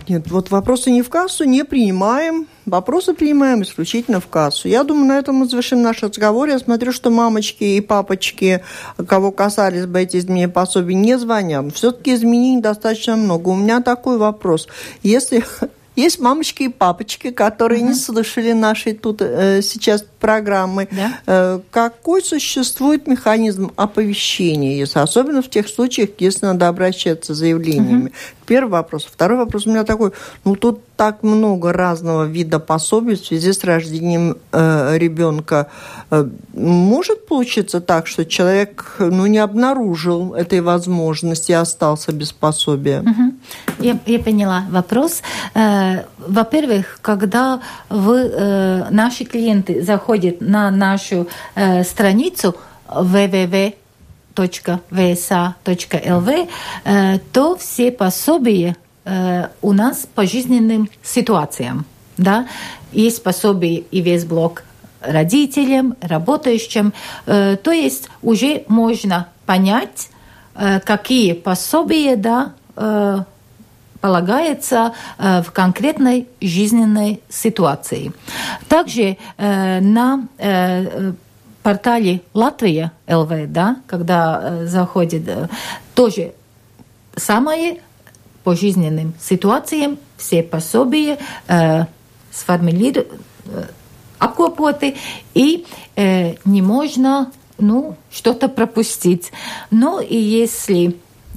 нет, 0.08 0.32
вот 0.32 0.50
вопросы 0.50 0.90
не 0.90 1.04
в 1.04 1.10
кассу 1.10 1.44
не 1.44 1.64
принимаем. 1.64 2.48
Вопросы 2.66 3.14
принимаем 3.14 3.62
исключительно 3.62 4.20
в 4.20 4.28
кассу. 4.28 4.68
Я 4.68 4.84
думаю, 4.84 5.06
на 5.06 5.20
этом 5.20 5.36
мы 5.36 5.46
завершим 5.46 5.84
наш 5.84 6.02
разговор. 6.02 6.50
Я 6.50 6.58
смотрю, 6.58 6.92
что 6.92 7.12
мамочки 7.12 7.64
и 7.64 7.82
папочки, 7.82 8.64
кого 9.08 9.32
касались 9.32 9.86
бы 9.86 10.02
эти 10.02 10.18
изменения 10.18 10.50
пособий, 10.50 10.96
не 10.96 11.20
звонят. 11.20 11.76
Все-таки 11.76 12.16
изменений 12.16 12.62
достаточно 12.62 13.16
много. 13.16 13.50
У 13.50 13.56
меня 13.56 13.82
такой 13.82 14.18
вопрос. 14.18 14.68
Если 15.04 15.44
есть 16.00 16.20
мамочки 16.20 16.64
и 16.64 16.70
папочки, 16.70 17.32
которые 17.32 17.82
uh-huh. 17.82 17.88
не 17.88 17.94
слышали 17.94 18.52
нашей 18.52 18.94
тут 18.94 19.22
э, 19.22 19.62
сейчас 19.62 20.04
программы. 20.20 20.88
Да? 20.92 21.20
Э, 21.26 21.60
какой 21.72 22.22
существует 22.22 23.08
механизм 23.08 23.72
оповещения, 23.76 24.78
если, 24.78 25.00
особенно 25.00 25.42
в 25.42 25.50
тех 25.50 25.68
случаях, 25.68 26.10
если 26.20 26.46
надо 26.46 26.68
обращаться 26.68 27.34
с 27.34 27.38
заявлениями? 27.38 28.10
Uh-huh. 28.10 28.40
Первый 28.50 28.72
вопрос. 28.72 29.06
Второй 29.06 29.38
вопрос 29.38 29.68
у 29.68 29.70
меня 29.70 29.84
такой. 29.84 30.12
Ну, 30.44 30.56
тут 30.56 30.82
так 30.96 31.22
много 31.22 31.72
разного 31.72 32.26
вида 32.26 32.60
пособий 32.60 33.16
в 33.16 33.24
связи 33.24 33.54
с 33.54 33.64
рождением 33.64 34.38
э, 34.52 34.98
ребенка. 34.98 35.70
Э, 36.10 36.28
может 36.54 37.28
получиться 37.28 37.80
так, 37.80 38.08
что 38.08 38.26
человек 38.26 38.96
ну, 38.98 39.28
не 39.28 39.38
обнаружил 39.38 40.34
этой 40.34 40.62
возможности 40.62 41.52
и 41.52 41.56
остался 41.56 42.12
без 42.12 42.32
пособия? 42.32 43.02
Угу. 43.02 43.69
Я, 43.80 43.98
я 44.06 44.20
поняла 44.20 44.66
вопрос. 44.70 45.22
Э, 45.54 46.04
во-первых, 46.18 47.00
когда 47.02 47.62
вы, 47.90 48.20
э, 48.20 48.90
наши 48.90 49.24
клиенты 49.24 49.82
заходят 49.82 50.42
на 50.42 50.70
нашу 50.70 51.28
э, 51.56 51.84
страницу 51.84 52.56
www 52.88 53.76
www.vsa.lv, 54.36 55.60
э, 56.86 57.20
то 57.34 57.58
все 57.58 57.92
пособия 57.92 58.78
у 59.62 59.74
нас 59.74 60.08
по 60.14 60.26
жизненным 60.26 60.90
ситуациям. 61.02 61.86
Да? 62.18 62.48
Есть 62.92 63.24
пособие 63.24 63.80
и 63.80 64.02
весь 64.02 64.24
блок 64.24 64.64
родителям, 65.02 65.96
работающим. 66.02 66.94
То 67.26 67.72
есть 67.72 68.08
уже 68.22 68.66
можно 68.68 69.30
понять, 69.48 70.10
какие 70.54 71.34
пособия 71.34 72.18
да, 72.18 72.54
полагается 74.02 74.94
в 75.18 75.48
конкретной 75.52 76.28
жизненной 76.42 77.22
ситуации. 77.30 78.14
Также 78.68 79.18
на 79.38 80.28
портале 81.70 82.22
Латвия 82.34 82.92
ЛВ, 83.08 83.32
да, 83.48 83.78
когда 83.86 84.40
э, 84.42 84.66
заходит, 84.66 85.28
э, 85.28 85.48
тоже 85.94 86.34
самое 87.16 87.82
по 88.44 88.56
жизненным 88.56 89.14
ситуациям, 89.20 90.00
все 90.18 90.42
пособия 90.42 91.20
э, 91.48 91.86
сформулированы, 92.32 93.20
э, 93.46 93.64
обкопоты, 94.18 94.96
и 95.34 95.68
э, 95.96 96.36
не 96.46 96.62
можно 96.62 97.32
ну, 97.58 97.96
что-то 98.12 98.48
пропустить. 98.48 99.32
Но 99.70 100.00
и 100.00 100.18
если 100.18 100.96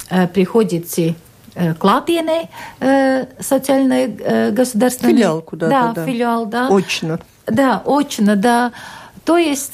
э, 0.09 0.27
приходите 0.27 1.15
э, 1.55 1.73
клатиенē 1.73 2.49
э, 2.79 3.25
социальной 3.39 4.15
э, 4.19 4.51
государственной... 4.51 5.13
Филиал 5.13 5.41
куда-то, 5.41 5.71
да. 5.71 5.93
Да, 5.93 6.05
филиал, 6.05 6.45
да. 6.45 6.67
Очно. 6.69 7.19
Да, 7.47 7.81
очно, 7.85 8.35
да. 8.35 8.71
То 9.25 9.37
есть 9.37 9.73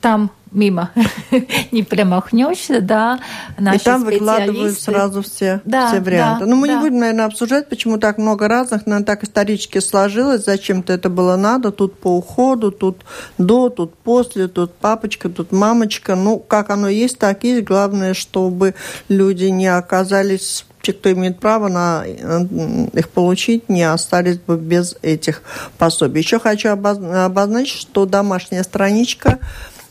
там 0.00 0.30
мимо 0.52 0.90
не 1.72 1.82
промахнешься, 1.82 2.80
да. 2.80 3.20
Наши 3.58 3.78
и 3.78 3.84
там 3.84 4.04
выкладывают 4.04 4.78
сразу 4.80 5.22
все, 5.22 5.60
да, 5.64 5.88
все 5.88 6.00
варианты. 6.00 6.44
Да, 6.44 6.50
Но 6.50 6.56
мы 6.56 6.68
да. 6.68 6.74
не 6.74 6.80
будем, 6.80 6.98
наверное, 6.98 7.26
обсуждать, 7.26 7.68
почему 7.68 7.98
так 7.98 8.18
много 8.18 8.48
разных. 8.48 8.86
Наверное, 8.86 9.06
так 9.06 9.24
исторически 9.24 9.78
сложилось, 9.80 10.44
зачем-то 10.44 10.92
это 10.92 11.10
было 11.10 11.36
надо. 11.36 11.70
Тут 11.70 11.98
по 11.98 12.16
уходу, 12.16 12.70
тут 12.70 13.04
до, 13.36 13.68
тут 13.68 13.94
после, 13.94 14.48
тут 14.48 14.74
папочка, 14.74 15.28
тут 15.28 15.52
мамочка. 15.52 16.14
Ну, 16.14 16.38
как 16.38 16.70
оно 16.70 16.88
есть, 16.88 17.18
так 17.18 17.44
есть. 17.44 17.64
Главное, 17.64 18.14
чтобы 18.14 18.74
люди 19.08 19.46
не 19.46 19.66
оказались 19.66 20.64
те, 20.88 20.92
кто 20.92 21.12
имеет 21.12 21.38
право 21.40 21.68
на 21.68 22.04
их 22.06 23.08
получить, 23.10 23.68
не 23.68 23.82
остались 23.82 24.38
бы 24.38 24.56
без 24.56 24.96
этих 25.02 25.42
пособий. 25.78 26.20
Еще 26.20 26.38
хочу 26.38 26.70
обозначить, 26.70 27.78
что 27.78 28.06
домашняя 28.06 28.62
страничка 28.62 29.38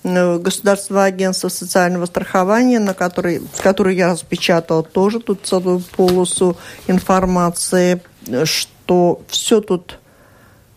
Э, 0.08 0.38
Государственного 0.38 1.06
агентства 1.06 1.50
социального 1.50 2.06
страхования, 2.06 2.80
на 2.80 2.94
которой, 2.94 3.42
которую 3.62 3.96
я 3.96 4.12
распечатала 4.12 4.84
тоже 4.84 5.20
тут 5.20 5.42
целую 5.44 5.82
полосу 5.96 6.58
информации, 6.88 8.02
что 8.46 9.22
все 9.28 9.62
тут 9.62 10.00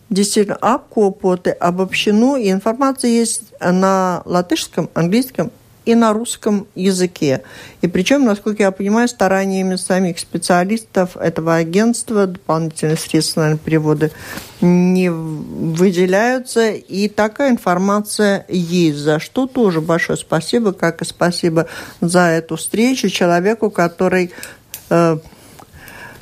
действительно 0.09 0.57
обкопоты, 0.57 1.51
обобщено, 1.51 2.35
и 2.35 2.51
информация 2.51 3.11
есть 3.11 3.43
на 3.61 4.21
латышском, 4.25 4.89
английском 4.93 5.51
и 5.85 5.95
на 5.95 6.13
русском 6.13 6.67
языке. 6.75 7.41
И 7.81 7.87
причем, 7.87 8.23
насколько 8.23 8.63
я 8.63 8.71
понимаю, 8.71 9.07
стараниями 9.07 9.75
самих 9.75 10.19
специалистов 10.19 11.17
этого 11.17 11.55
агентства 11.55 12.27
дополнительные 12.27 12.97
средства 12.97 13.49
на 13.49 13.57
переводы 13.57 14.11
не 14.61 15.09
выделяются. 15.09 16.71
И 16.71 17.07
такая 17.07 17.51
информация 17.51 18.45
есть, 18.47 18.99
за 18.99 19.19
что 19.19 19.47
тоже 19.47 19.81
большое 19.81 20.17
спасибо, 20.17 20.71
как 20.71 21.01
и 21.01 21.05
спасибо 21.05 21.67
за 21.99 22.27
эту 22.27 22.57
встречу 22.57 23.09
человеку, 23.09 23.71
который 23.71 24.31
э, 24.89 25.17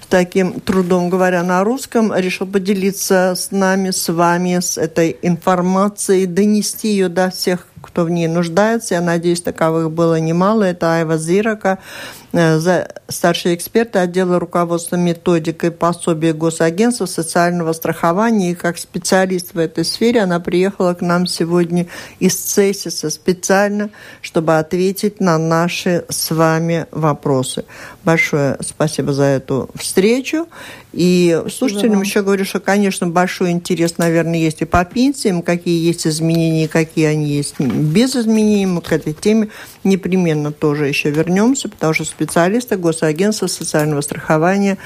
таким 0.10 0.60
трудом, 0.60 1.10
говоря 1.10 1.44
на 1.44 1.64
русском, 1.64 2.14
решил 2.14 2.48
поделиться 2.48 3.36
с 3.36 3.52
нами, 3.52 3.92
с 3.92 4.12
вами, 4.12 4.60
с 4.60 4.78
этой 4.78 5.16
информацией, 5.22 6.26
донести 6.26 6.90
ее 6.90 7.10
до 7.10 7.30
всех 7.30 7.68
кто 7.82 8.04
в 8.04 8.10
ней 8.10 8.28
нуждается. 8.28 8.96
Я 8.96 9.02
надеюсь, 9.02 9.42
таковых 9.42 9.92
было 9.92 10.20
немало. 10.20 10.64
Это 10.64 10.96
Айва 10.96 11.18
Зирака, 11.18 11.80
старший 12.32 13.56
эксперт 13.56 13.96
отдела 13.96 14.40
руководства 14.40 14.96
методикой 14.96 15.72
пособия 15.72 16.34
Госагентства 16.34 17.06
социального 17.06 17.74
страхования. 17.74 18.52
И 18.52 18.56
как 18.56 18.78
специалист 18.78 19.54
в 19.54 19.60
этой 19.60 19.84
сфере 19.84 20.22
она 20.22 20.40
приехала 20.40 20.94
к 20.94 21.02
нам 21.02 21.26
сегодня 21.26 21.88
из 22.20 22.36
ЦЕСИСа 22.36 23.10
специально, 23.10 23.90
чтобы 24.22 24.58
ответить 24.58 25.20
на 25.20 25.38
наши 25.38 26.06
с 26.10 26.32
вами 26.32 26.86
вопросы. 26.92 27.66
Большое 28.04 28.58
спасибо 28.62 29.14
за 29.14 29.24
эту 29.24 29.70
встречу. 29.76 30.48
И 30.92 31.40
слушателям 31.52 32.02
еще 32.02 32.24
говорю, 32.24 32.46
что, 32.46 32.60
конечно, 32.60 33.06
большой 33.08 33.52
интерес, 33.52 34.00
наверное, 34.00 34.40
есть 34.40 34.62
и 34.62 34.66
по 34.66 34.84
пенсиям, 34.86 35.44
какие 35.44 35.86
есть 35.86 36.08
изменения, 36.08 36.68
какие 36.68 37.06
они 37.06 37.28
есть 37.28 37.60
без 37.60 38.16
изменений. 38.16 38.66
Мы 38.66 38.82
к 38.82 38.92
этой 38.92 39.14
теме 39.14 39.50
непременно 39.84 40.52
тоже 40.52 40.88
еще 40.88 41.12
вернемся, 41.12 41.70
потому 41.70 41.94
что 41.94 42.06
специалисты 42.06 42.76
Госагентства 42.76 43.46
социального 43.46 44.02
страхования 44.02 44.80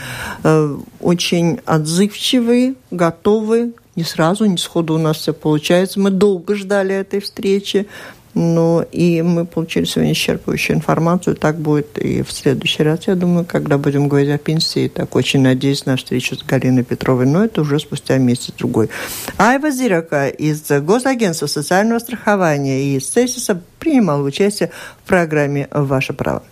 э, 0.43 0.78
очень 0.99 1.60
отзывчивые, 1.66 2.76
готовы 2.91 3.72
не 3.95 4.04
сразу, 4.04 4.45
не 4.45 4.58
сходу 4.58 4.95
у 4.95 4.97
нас 4.97 5.18
все 5.18 5.34
получается. 5.34 5.99
Мы 5.99 6.10
долго 6.10 6.56
ждали 6.56 6.95
этой 6.95 7.22
встречи. 7.22 7.88
Ну, 8.36 8.84
и 8.91 9.21
мы 9.21 9.45
получили 9.45 9.86
сегодня 9.86 10.13
исчерпывающую 10.13 10.73
информацию. 10.73 11.36
Так 11.36 11.57
будет 11.57 11.99
и 11.99 12.23
в 12.23 12.31
следующий 12.31 12.81
раз, 12.81 13.07
я 13.07 13.15
думаю, 13.15 13.45
когда 13.45 13.77
будем 13.77 14.07
говорить 14.07 14.31
о 14.31 14.39
пенсии. 14.39 14.88
Так 14.88 15.15
очень 15.15 15.41
надеюсь 15.41 15.86
на 15.86 15.97
встречу 15.97 16.36
с 16.36 16.43
Галиной 16.43 16.84
Петровой. 16.84 17.27
Но 17.27 17.43
это 17.45 17.61
уже 17.61 17.79
спустя 17.79 18.17
месяц-другой. 18.17 18.89
Айва 19.38 19.69
Зирака 19.69 20.29
из 20.29 20.67
Госагентства 20.67 21.45
социального 21.45 21.99
страхования 21.99 22.84
и 22.84 22.97
из 22.97 23.07
ЦЕСИСа 23.07 23.61
принимала 23.79 24.23
участие 24.23 24.71
в 25.03 25.07
программе 25.07 25.67
«Ваше 25.71 26.13
право». 26.13 26.43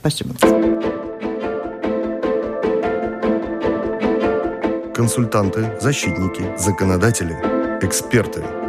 Спасибо. 0.00 0.34
Консультанты, 4.94 5.72
защитники, 5.80 6.44
законодатели, 6.58 7.34
эксперты– 7.82 8.42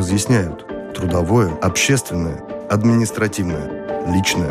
разъясняют 0.00 0.66
трудовое, 0.94 1.50
общественное, 1.60 2.42
административное, 2.70 4.06
личное. 4.06 4.50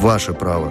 Ваше 0.00 0.32
право. 0.32 0.70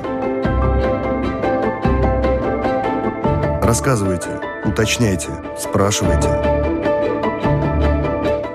Рассказывайте, 3.61 4.29
уточняйте, 4.63 5.31
спрашивайте. 5.59 6.29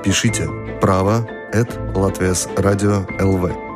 Пишите 0.03 0.49
право 0.81 1.29
at 1.53 1.71
Латвияс 1.95 2.49
радио 2.57 3.05
ЛВ. 3.21 3.70